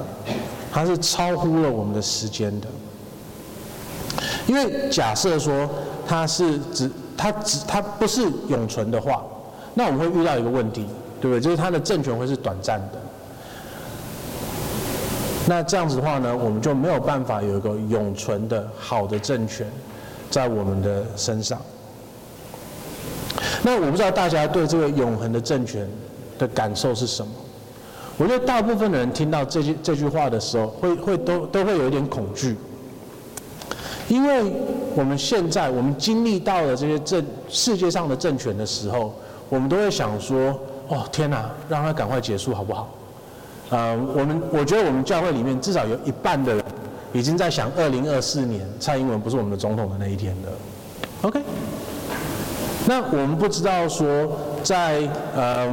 [0.72, 2.66] 他是超乎了我们的时间的。
[4.48, 5.70] 因为假设说
[6.04, 9.24] 他是只他只他不是永存的话，
[9.74, 10.84] 那我们会遇到一个问题，
[11.20, 11.40] 对不对？
[11.40, 12.97] 就是他的政权会是短暂的。
[15.48, 19.66] 那这样子的话呢，我们就没有办法有一个永存的好的政权
[20.28, 21.58] 在我们的身上。
[23.62, 25.88] 那我不知道大家对这个永恒的政权
[26.38, 27.32] 的感受是什么？
[28.18, 32.54] 我觉得大部分的人听到这句这句话的时候，会会都都会有一点恐惧，
[34.06, 34.52] 因为
[34.94, 39.14] 我们现在我们经历到了这些政世界上的政权的时候，
[39.48, 42.86] 我们都会想说：哦，天哪，让它赶快结束好不好？
[43.70, 46.64] 呃，我们我觉得我们教会里面至少有一半的人
[47.12, 50.48] 已经在想，二零二四年蔡英文不是我们的总统的那一天了。
[51.20, 51.42] OK，
[52.86, 54.30] 那我们不知道说
[54.62, 55.68] 在呃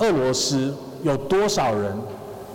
[0.00, 1.96] 俄罗斯有多少人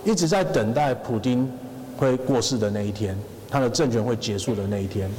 [0.04, 1.52] 一直在等待普京
[1.98, 3.18] 会过世的那一天，
[3.50, 5.10] 他的政权会结束的那一天。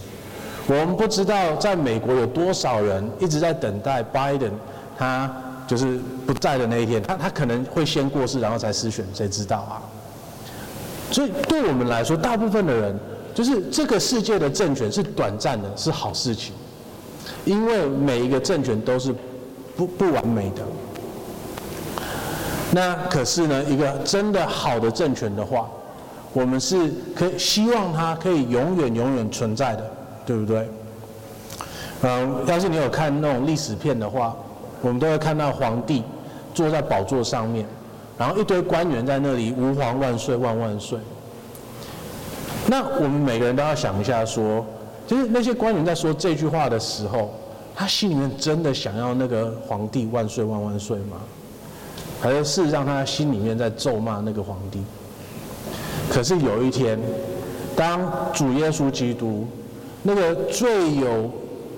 [0.68, 4.48] 我们不知道在美国有多少人一直在等待拜登
[4.96, 5.28] 他。
[5.66, 9.82] 就是不在的那一天，他他可能会先过世，然后才失选，谁知道啊？
[11.10, 12.96] 所以对我们来说，大部分的人，
[13.34, 16.52] 就是这个世界的政权是短暂的，是好事情，
[17.44, 19.14] 因为每一个政权都是
[19.76, 20.62] 不不完美的。
[22.70, 25.68] 那可是呢，一个真的好的政权的话，
[26.32, 29.90] 我们是可以希望它可以永远永远存在的，
[30.24, 30.68] 对不对？
[32.02, 34.36] 嗯，要是你有看那种历史片的话。
[34.80, 36.02] 我们都会看到皇帝
[36.54, 37.66] 坐在宝座上面，
[38.18, 40.98] 然后一堆官员在那里“吾皇万岁万万岁”。
[42.68, 44.64] 那我们每个人都要想一下，说，
[45.06, 47.30] 就是那些官员在说这句话的时候，
[47.74, 51.18] 他心里面真的想要那个皇帝万岁万万岁吗？
[52.20, 54.82] 还是事实上他心里面在咒骂那个皇帝？
[56.10, 56.98] 可是有一天，
[57.76, 58.00] 当
[58.32, 59.46] 主耶稣基督
[60.02, 61.30] 那个最有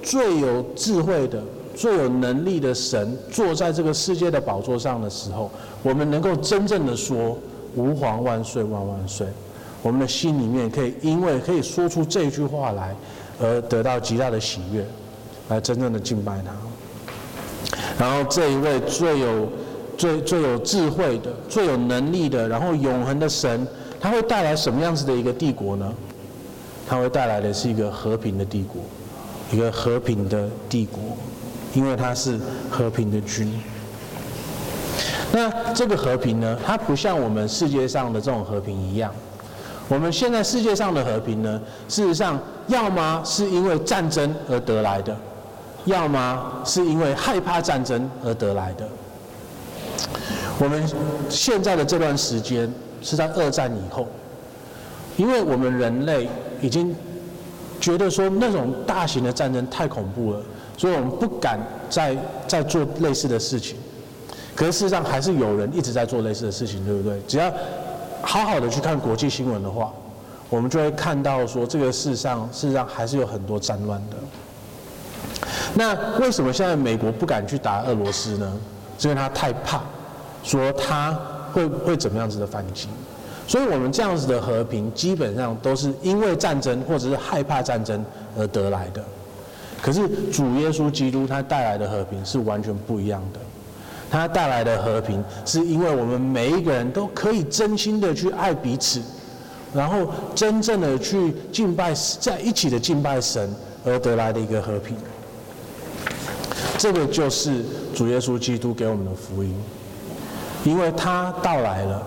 [0.03, 1.43] 最有智慧的。
[1.79, 5.49] 最有能力的神坐在这个世界的宝座上的时候，
[5.85, 7.39] 我们能够真正的说
[7.77, 9.25] “吾皇万岁万万岁”，
[9.81, 12.97] 我们的心里面可以因为可以说出这句话来，
[13.41, 14.85] 而得到极大的喜悦，
[15.51, 16.51] 来真正的敬拜他。
[17.97, 19.49] 然后这一位最有、
[19.97, 23.65] 最最有智慧的、最有能力的，然后永恒的神，
[24.01, 25.95] 他会带来什么样子的一个帝国呢？
[26.89, 28.83] 他会带来的是一个和平的帝国，
[29.53, 31.01] 一个和平的帝国。
[31.75, 32.39] 因为他是
[32.71, 33.53] 和平的君，
[35.33, 39.13] 那这个和平呢，它不像我们世界上的这种和平一样。
[39.89, 45.17] 我们现在世界上的和平呢，事实上要么是因为战争而得来的，
[45.85, 48.89] 要么是因为害怕战争而得来的。
[50.59, 50.83] 我们
[51.29, 54.07] 现在的这段时间是在二战以后，
[55.17, 56.29] 因为我们人类
[56.61, 56.95] 已经
[57.81, 60.41] 觉得说那种大型的战争太恐怖了。
[60.79, 61.59] 所以我们不敢
[61.91, 63.77] 再再做类似的事情，
[64.55, 67.21] 可是事实上还是有人一直在做类似的事情，对不对？
[67.27, 67.53] 只要
[68.23, 69.93] 好好的去看国际新闻的话，
[70.49, 74.17] 我们就会看到说，这个世上事实上还是有很多战乱的。
[75.75, 78.53] 那为什么现在美国不敢去打俄罗斯呢？
[78.99, 79.81] 是因为他太怕，
[80.45, 81.13] 说他
[81.53, 82.89] 会会怎么样子的反击。
[83.47, 88.05] 所以我们这样子的和平，基本上都是因为战争或者是害怕战争
[88.37, 89.03] 而得来的。
[89.81, 93.39] 可是主耶稣基督他带来的和平是完全不一样的，
[94.11, 99.01] 他带来的和平是因为我们每一个人都可以真心的去爱彼此，
[99.73, 104.97] 然后真正的去敬拜，在一起的敬拜神而得来的一个和平。
[106.77, 107.65] 这个就是
[107.95, 109.55] 主耶稣基督给我们的福音，
[110.65, 112.03] 因为他到来了，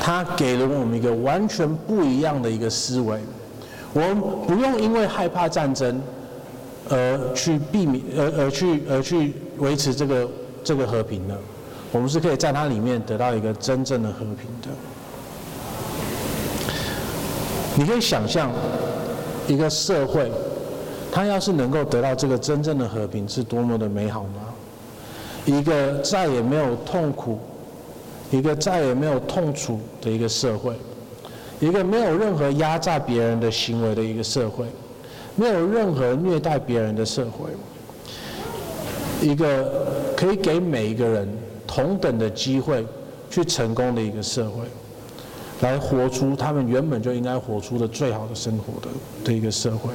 [0.00, 3.20] 他给了我们一个完全不一样的一个思维，
[3.92, 6.02] 我们不用因为害怕战争。
[6.90, 10.28] 而去避免，而而去而去维持这个
[10.64, 11.38] 这个和平的，
[11.92, 14.68] 我们是可以在它里面得到一个真正的和平的。
[17.76, 18.50] 你可以想象
[19.46, 20.30] 一个社会，
[21.12, 24.42] 它要是能够得到这个真正的和平，是多么的美好吗？
[25.44, 27.38] 一个再也没有痛苦，
[28.30, 30.74] 一个再也没有痛楚的一个社会，
[31.60, 34.66] 一个没有任何压榨别人的行为的一个社会。
[35.38, 37.50] 没有任何虐待别人的社会，
[39.22, 39.86] 一个
[40.16, 41.28] 可以给每一个人
[41.64, 42.84] 同等的机会
[43.30, 44.64] 去成功的一个社会，
[45.60, 48.88] 来活出他们原本就应该活出的最好的生活的
[49.24, 49.92] 的一个社会。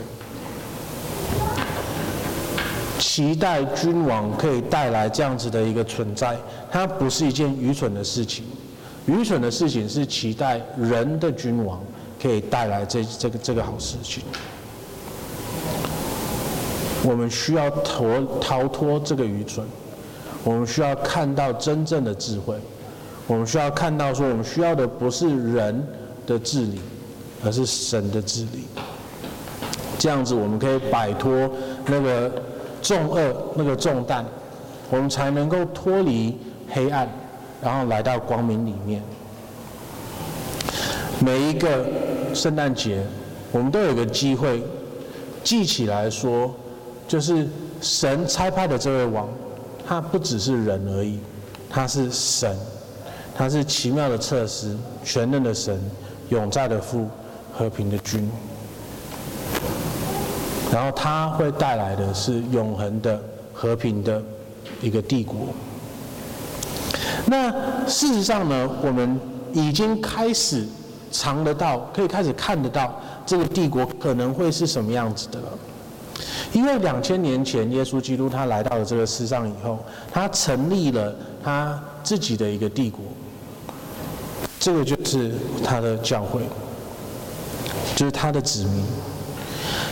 [2.98, 6.38] 期待君王可以带来这样子的一个存在，
[6.72, 8.46] 它不是一件愚蠢的事情。
[9.08, 11.84] 愚蠢的事情是期待人的君王
[12.22, 14.24] 可以带来这这个这个好事情。
[17.04, 18.08] 我们需要脱
[18.40, 19.66] 逃脱这个愚蠢，
[20.42, 22.56] 我们需要看到真正的智慧，
[23.28, 25.86] 我们需要看到说，我们需要的不是人
[26.26, 26.80] 的治理，
[27.44, 28.64] 而是神的治理。
[30.00, 31.50] 这样子，我们可以摆脱
[31.88, 32.32] 那个
[32.82, 34.26] 重恶、那个重担，
[34.90, 36.38] 我们才能够脱离
[36.70, 37.06] 黑暗，
[37.62, 39.04] 然后来到光明里面。
[41.20, 41.86] 每一个
[42.34, 43.06] 圣诞节，
[43.52, 44.64] 我们都有个机会
[45.44, 46.50] 记起来说。
[47.08, 47.48] 就是
[47.82, 49.28] 神差派的这位王，
[49.88, 51.20] 他不只是人而已，
[51.70, 52.58] 他是神，
[53.36, 55.80] 他是奇妙的策士，全能的神，
[56.30, 57.08] 永在的父，
[57.54, 58.30] 和平的君。
[60.72, 63.22] 然后他会带来的是永恒的
[63.54, 64.22] 和平的
[64.82, 65.48] 一个帝国。
[67.28, 67.52] 那
[67.88, 69.20] 事实上呢，我们
[69.54, 70.66] 已经开始
[71.12, 75.48] 尝得到，可以开始看得到这个帝国可能会是什么样子的了。
[76.54, 79.80] 因为两千年前，耶稣基督他来到了这个世上以后，
[80.12, 83.04] 他成立了他自己的一个帝国，
[84.60, 85.32] 这个就是
[85.64, 86.44] 他的教会，
[87.96, 88.86] 就是他的子民。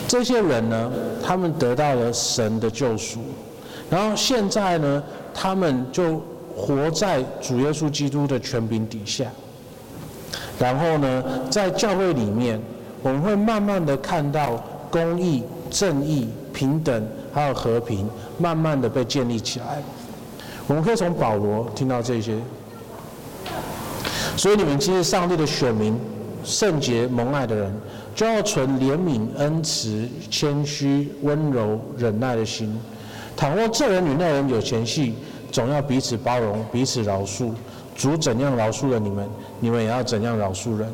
[0.07, 0.91] 这些人呢，
[1.23, 3.19] 他们得到了神的救赎，
[3.89, 5.03] 然后现在呢，
[5.33, 6.21] 他们就
[6.55, 9.25] 活在主耶稣基督的权柄底下。
[10.59, 12.61] 然后呢，在教会里面，
[13.01, 16.27] 我们会慢慢的看到公义、正义。
[16.53, 18.07] 平等还有和平，
[18.37, 19.81] 慢慢的被建立起来。
[20.67, 22.37] 我们可以从保罗听到这些。
[24.37, 25.97] 所以你们既是上帝的选民，
[26.43, 27.73] 圣洁蒙爱的人，
[28.13, 32.77] 就要存怜悯、恩慈、谦虚、温柔、忍耐的心。
[33.35, 35.15] 倘若这人与那人有嫌隙，
[35.51, 37.49] 总要彼此包容，彼此饶恕。
[37.95, 39.27] 主怎样饶恕了你们，
[39.59, 40.87] 你们也要怎样饶恕人。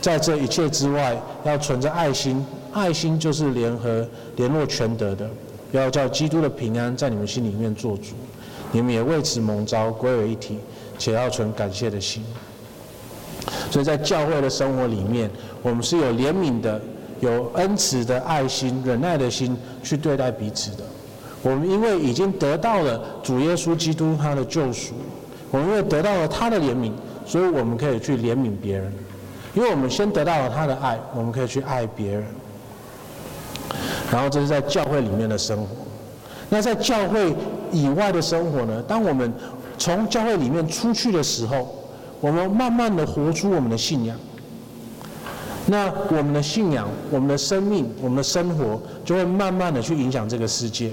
[0.00, 2.44] 在这一切之外，要存着爱心。
[2.72, 4.06] 爱心就是联合、
[4.36, 5.28] 联络全德的，
[5.72, 8.14] 要叫基督的平安在你们心里面做主。
[8.72, 10.58] 你们也为此蒙召归为一体，
[10.98, 12.24] 且要存感谢的心。
[13.70, 15.30] 所以在教会的生活里面，
[15.62, 16.80] 我们是有怜悯的、
[17.20, 20.84] 有恩慈的爱心、忍耐的心去对待彼此的。
[21.42, 24.94] 我们因为已经得到了主耶稣基督他的救赎，
[25.50, 26.92] 我们因为得到了他的怜悯，
[27.26, 28.92] 所以我们可以去怜悯别人。
[29.54, 32.24] 因为我们先得到了他的爱，我们可以去爱别人。
[34.12, 35.66] 然后这是在教会里面的生活，
[36.50, 37.34] 那在教会
[37.72, 38.82] 以外的生活呢？
[38.86, 39.32] 当我们
[39.78, 41.74] 从教会里面出去的时候，
[42.20, 44.14] 我们慢慢的活出我们的信仰。
[45.64, 50.92] 那我们的信仰、我们的生命、我们的生活，就会慢慢的去影响这个世界。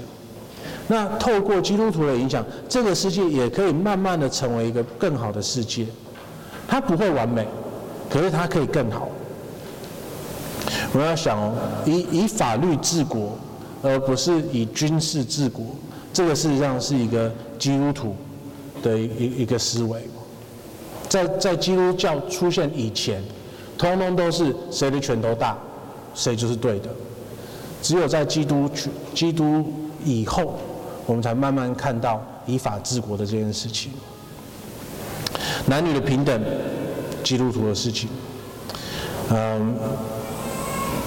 [0.88, 5.84] 那透过基督徒的影响，这个世界也可以慢慢的成为一个更好的世界。
[6.66, 7.46] 它不会完美，
[8.08, 9.10] 可是它可以更好。
[10.92, 11.54] 我们要想哦，
[11.86, 13.38] 以以法律治国，
[13.80, 15.64] 而不是以军事治国，
[16.12, 18.16] 这个事实上是一个基督徒
[18.82, 20.02] 的一一一个思维。
[21.08, 23.22] 在在基督教出现以前，
[23.78, 25.56] 通通都是谁的拳头大，
[26.12, 26.88] 谁就是对的。
[27.80, 28.68] 只有在基督
[29.14, 29.64] 基督
[30.04, 30.58] 以后，
[31.06, 33.92] 我们才慢慢看到以法治国的这件事情。
[35.66, 36.42] 男女的平等，
[37.22, 38.08] 基督徒的事情，
[39.30, 39.76] 嗯。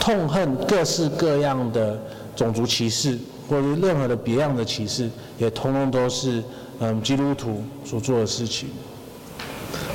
[0.03, 1.97] 痛恨各式各样的
[2.35, 6.43] 种族歧视，或者任何的别样的歧视，也通通都是
[6.81, 8.67] 嗯基督徒所做的事情。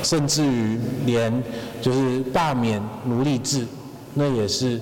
[0.01, 1.31] 甚至于连
[1.79, 3.67] 就是罢免奴隶制，
[4.15, 4.81] 那也是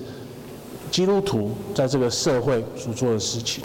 [0.89, 3.61] 基督徒在这个社会所做的事情。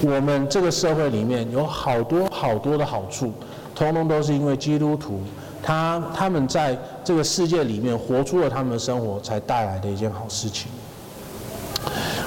[0.00, 3.32] 我们这个社会里面有好多好多的好处，
[3.76, 5.20] 通通都是因为基督徒。
[5.62, 10.70] 他他们在这个世界里面活出了他们的生活，才带来的一件好事情。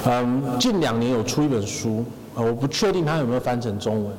[0.05, 2.05] 嗯，近两年有出一本书，
[2.35, 4.13] 呃，我不确定他有没有翻成中文。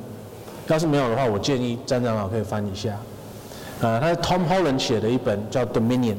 [0.67, 2.95] 要是没有的话，我建议詹长老可以翻一下。
[3.79, 6.15] 呃，他是 Tom Holland 写的一本叫《Dominion》，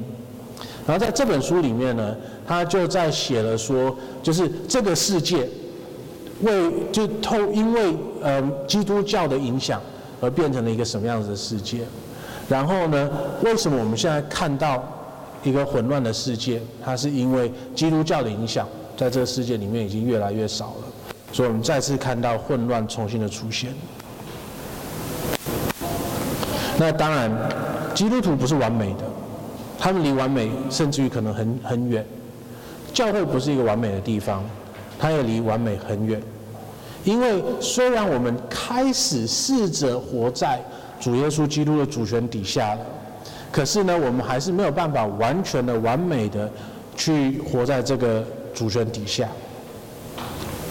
[0.87, 5.47] 然后在这本书里面呢，他就在写了说，就是这个世界
[6.41, 9.81] 为就透因为呃基督教的影响
[10.21, 11.81] 而变成了一个什么样子的世界。
[12.49, 13.11] 然后呢，
[13.43, 14.83] 为什么我们现在看到
[15.43, 16.61] 一个混乱的世界？
[16.83, 20.85] 它是因为基督教的影响，在这个世界里面已经越来越少了，
[21.33, 23.75] 所以我们再次看到混乱重新的出现。
[26.79, 27.31] 那当然，
[27.95, 29.05] 基督徒不是完美的，
[29.79, 32.05] 他们离完美甚至于可能很很远。
[32.95, 34.43] 教会不是一个完美的地方，
[34.99, 36.21] 它也离完美很远。
[37.05, 40.61] 因为虽然我们开始试着活在
[41.01, 42.77] 主耶稣基督的主权底下，
[43.53, 46.51] 可是呢，我们还是没有办法完全的、完美的
[46.97, 48.25] 去活在这个
[48.55, 49.29] 主权底下。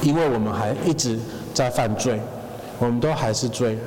[0.04, 1.18] 因为我们还一直
[1.54, 2.20] 在犯罪，
[2.78, 3.80] 我们都还是罪人。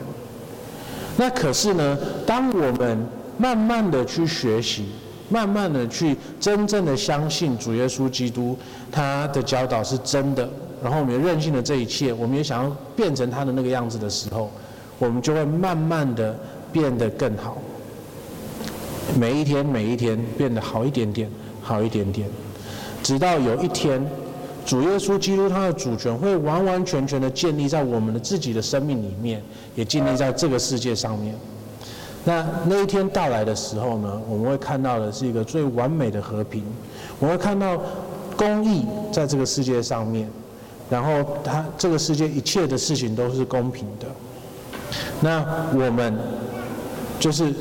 [1.16, 3.06] 那可是呢，当我们
[3.38, 4.86] 慢慢的去学习，
[5.28, 8.58] 慢慢的去真正的相信主耶稣基督
[8.90, 10.48] 他的教导是真的，
[10.82, 14.50] 然后我们也认信了这一切，我们也想要变成他的那个样子的时候，
[15.00, 16.38] 我们就会慢慢的
[16.70, 17.56] 变得更好。
[19.18, 21.28] 每一天，每一天变得好一点点，
[21.60, 22.28] 好一点点，
[23.02, 24.00] 直到有一天，
[24.64, 29.42] 主耶稣基督他的主权会完完全全的建立在我们的自己的生命里面，
[29.74, 31.34] 也建立在这个世界上面。
[32.22, 36.62] 那那一天到来的时候呢，我们会看到的是一个最完美的和平，
[37.18, 37.80] 我会看到
[38.36, 40.30] 公义在这个世界上面，
[40.90, 44.06] 然后他这个世界一切的事情都是公平的。
[45.20, 46.18] 那我们
[47.18, 47.52] 就是。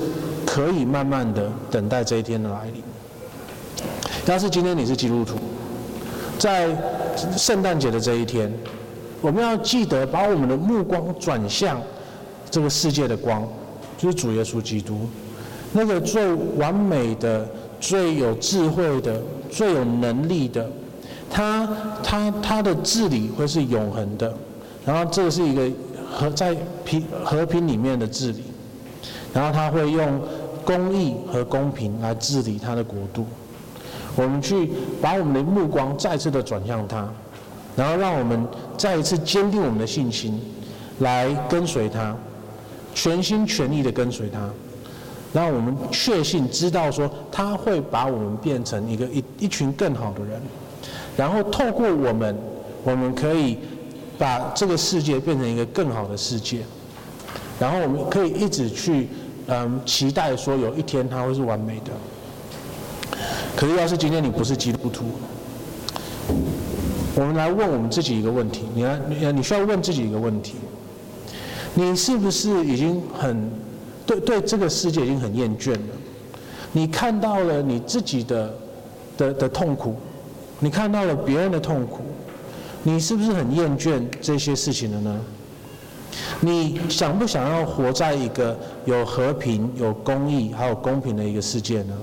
[0.45, 2.83] 可以慢慢的等待这一天的来临。
[4.25, 5.35] 要是今天你是基督徒，
[6.39, 6.75] 在
[7.37, 8.51] 圣诞节的这一天，
[9.21, 11.79] 我们要记得把我们的目光转向
[12.49, 13.47] 这个世界的光，
[13.95, 15.07] 就是主耶稣基督，
[15.71, 17.47] 那个最完美的、
[17.79, 19.21] 最有智慧的、
[19.51, 20.67] 最有能力的，
[21.29, 21.69] 他
[22.03, 24.35] 他他的治理会是永恒的，
[24.83, 25.69] 然后这个是一个
[26.19, 28.43] 和在平和平里面的治理，
[29.33, 30.21] 然后他会用。
[30.65, 33.25] 公义和公平来治理他的国度，
[34.15, 34.69] 我们去
[35.01, 37.09] 把我们的目光再次的转向他，
[37.75, 38.45] 然后让我们
[38.77, 40.39] 再一次坚定我们的信心，
[40.99, 42.15] 来跟随他，
[42.93, 44.47] 全心全意的跟随他，
[45.33, 50.39] 让我们确信知道说他会把我们变成一个一一群更好的人，
[51.17, 52.37] 然后透过我们，
[52.83, 53.57] 我们可以
[54.19, 56.59] 把这个世界变成一个更好的世界，
[57.59, 59.07] 然后我们可以一直去。
[59.51, 61.91] 嗯，期待说有一天它会是完美的。
[63.55, 65.05] 可是要是今天你不是基督徒，
[67.15, 70.53] 我们来问我们自己一个问题：你来，你你需要问自己一个问题，
[71.73, 73.49] 你是不是已经很
[74.05, 75.79] 对对这个世界已经很厌倦了？
[76.71, 78.53] 你看到了你自己的
[79.17, 79.95] 的的痛苦，
[80.59, 82.01] 你看到了别人的痛苦，
[82.83, 85.19] 你是不是很厌倦这些事情了呢？
[86.41, 91.95] 你想不想要活在一个有和平、有公义、还有公平的一个世界呢？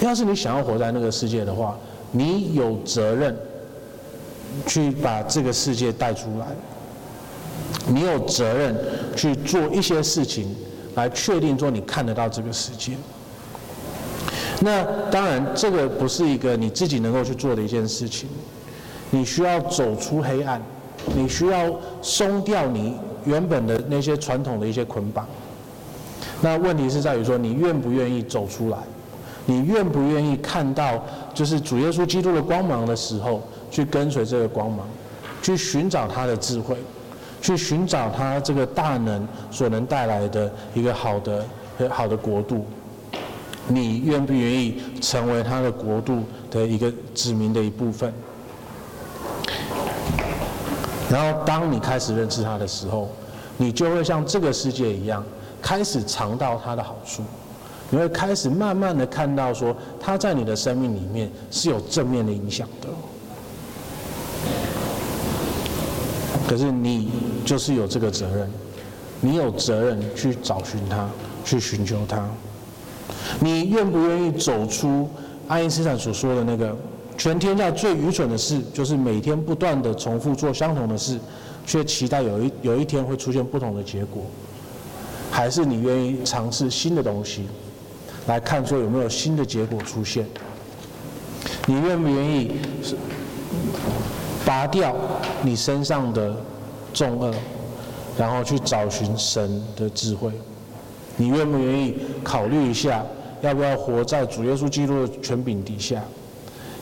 [0.00, 1.78] 要是你想要活在那个世界的话，
[2.10, 3.34] 你有责任
[4.66, 6.46] 去把这个世界带出来。
[7.86, 8.76] 你有责任
[9.16, 10.54] 去做一些事情，
[10.94, 12.92] 来确定说你看得到这个世界。
[14.60, 18.28] 那当然，这个不是一个你自己能够去做的一件事情，
[19.10, 20.60] 你需要走出黑暗。
[21.14, 22.96] 你需要松掉你
[23.26, 25.26] 原本的那些传统的一些捆绑。
[26.40, 28.78] 那问题是在于说，你愿不愿意走出来？
[29.44, 34.86] 你愿不愿意看到就是主耶稣基督的光芒的时候，去跟随这个光芒，
[35.42, 36.74] 去寻找他的智慧，
[37.42, 41.44] 去寻找他这个大能所能带来的一个好的
[41.90, 42.64] 好的国度？
[43.68, 48.10] 你愿不愿意成为他的国度的一个子民的一部分？
[51.10, 53.10] 然后，当你开始认识他的时候，
[53.58, 55.22] 你就会像这个世界一样，
[55.60, 57.22] 开始尝到他的好处。
[57.90, 62.88] 你会开始慢慢的看到，说他在你的生命里面是有正面的影响的。
[66.48, 67.10] 可是你
[67.44, 68.50] 就是有这个责任，
[69.20, 71.08] 你有责任去找寻他，
[71.44, 72.26] 去寻求他。
[73.40, 75.08] 你愿不愿意走出
[75.46, 76.74] 爱因斯坦所说的那个？
[77.16, 81.18] 全天下最愚蠢的事，就是每天不断的重复做相同的事，
[81.64, 84.22] 却期待有一有一天会出现不同的结果。
[85.30, 87.46] 还是你愿意尝试新的东西，
[88.26, 90.26] 来看说有没有新的结果出现？
[91.66, 92.52] 你愿不愿意
[94.44, 94.94] 拔掉
[95.42, 96.36] 你身上的
[96.92, 97.34] 重恶，
[98.18, 100.30] 然后去找寻神的智慧？
[101.16, 103.04] 你愿不愿意考虑一下，
[103.40, 106.02] 要不要活在主耶稣基督的权柄底下？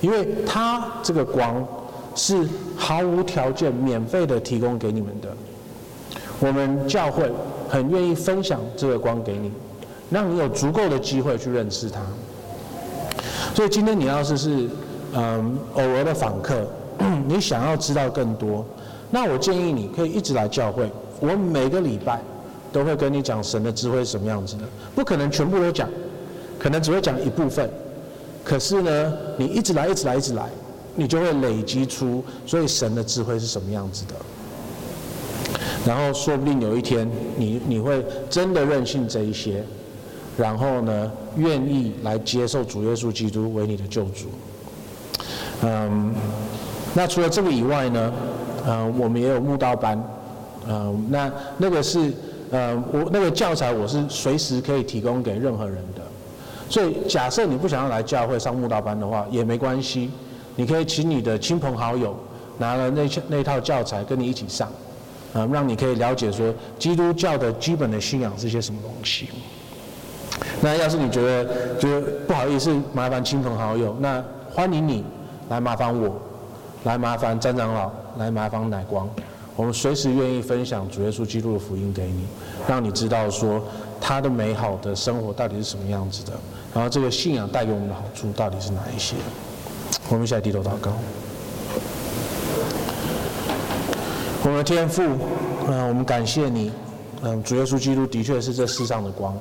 [0.03, 1.67] 因为他这个光
[2.15, 2.47] 是
[2.77, 5.29] 毫无条件、免费的提供给你们的，
[6.41, 7.31] 我们教会
[7.69, 9.51] 很愿意分享这个光给你，
[10.11, 12.01] 让你有足够的机会去认识他。
[13.55, 14.69] 所以今天你要是是
[15.15, 16.67] 嗯偶尔的访客，
[17.29, 18.67] 你想要知道更多，
[19.11, 20.91] 那我建议你可以一直来教会，
[21.21, 22.21] 我每个礼拜
[22.73, 24.65] 都会跟你讲神的智慧是什么样子的，
[24.97, 25.89] 不可能全部都讲，
[26.59, 27.71] 可能只会讲一部分。
[28.45, 30.49] 可是呢，你一直来，一直来，一直来，
[30.97, 34.15] 你就会累积出，所以神的智慧是什么样子的。
[35.87, 39.65] 然后说不定有一天，你你会真的任性这一些，
[40.37, 44.27] 然后呢，愿意来接受主耶稣基督为你的救主。
[45.63, 46.15] 嗯，
[46.95, 48.13] 那除了这个以外呢，
[48.67, 50.03] 呃，我们也有慕道班，
[50.67, 52.13] 呃，那那个是
[52.51, 56.03] 呃，我那个教材我是随时可以提供给任何人的。
[56.73, 60.11] 所以假设你不想要来教会上慕道班的话，也没关系，
[60.57, 62.17] 你可以请你的亲朋好友
[62.57, 64.67] 拿了那那套教材跟你一起上，
[65.35, 69.29] 啊，让你可以了解说基督教的基本的信仰是些什么东西。
[70.63, 75.05] 那要是你觉得觉得不好意思麻烦亲朋好友，那欢迎你
[75.51, 76.19] 来麻烦我。
[76.85, 79.09] 来麻烦詹长老，来麻烦乃光，
[79.55, 82.27] 我们随时愿意分享主耶稣基督的福音给你，
[82.67, 83.63] 让你知道说
[84.01, 86.33] 他的美好的生活到底是什么样子的，
[86.75, 89.15] 然后这个信仰带给我们的好处到底是哪一些？
[90.09, 90.91] 我们一起来低头祷告。
[94.45, 95.03] 我们的天父，
[95.69, 96.73] 嗯，我们感谢你，
[97.23, 99.37] 嗯，主耶稣基督的确是这世上的光，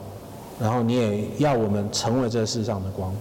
[0.59, 3.11] 然后你也要我们成为这世上的光。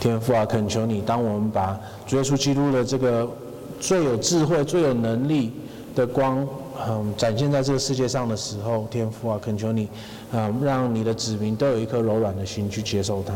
[0.00, 3.28] 天父啊，恳求你，当我们把主耶稣基督的这个
[3.78, 5.52] 最有智慧、最有能力
[5.94, 6.46] 的光，
[6.76, 9.88] 嗯，展现在这个世界上的时候，天父啊，恳求你，
[10.32, 13.34] 嗯，让你的子民都有一颗柔软的心去接受它。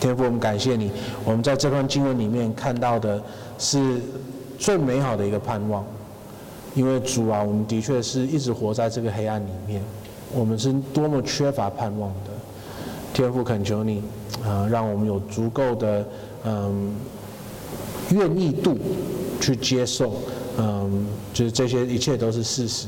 [0.00, 0.90] 天父，我们感谢你，
[1.24, 3.22] 我们在这段经文里面看到的
[3.58, 4.00] 是
[4.58, 5.84] 最美好的一个盼望，
[6.74, 9.82] 因为主啊，我们的确是一直活在这个黑暗里面，
[10.32, 12.30] 我们是多么缺乏盼望的。
[13.12, 14.02] 天父恳求你，
[14.44, 16.06] 啊，让我们有足够的
[16.44, 16.94] 嗯
[18.10, 18.76] 愿意度
[19.40, 20.12] 去接受，
[20.58, 22.86] 嗯，就是这些一切都是事实，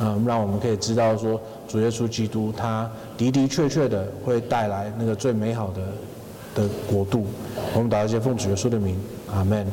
[0.00, 7.26] 嗯，让我们可以知道说，主耶稣基督他的的确确的会带来那个最美好的的国度。
[7.74, 8.98] 我们打一些，奉主耶稣的名，
[9.32, 9.66] 阿门。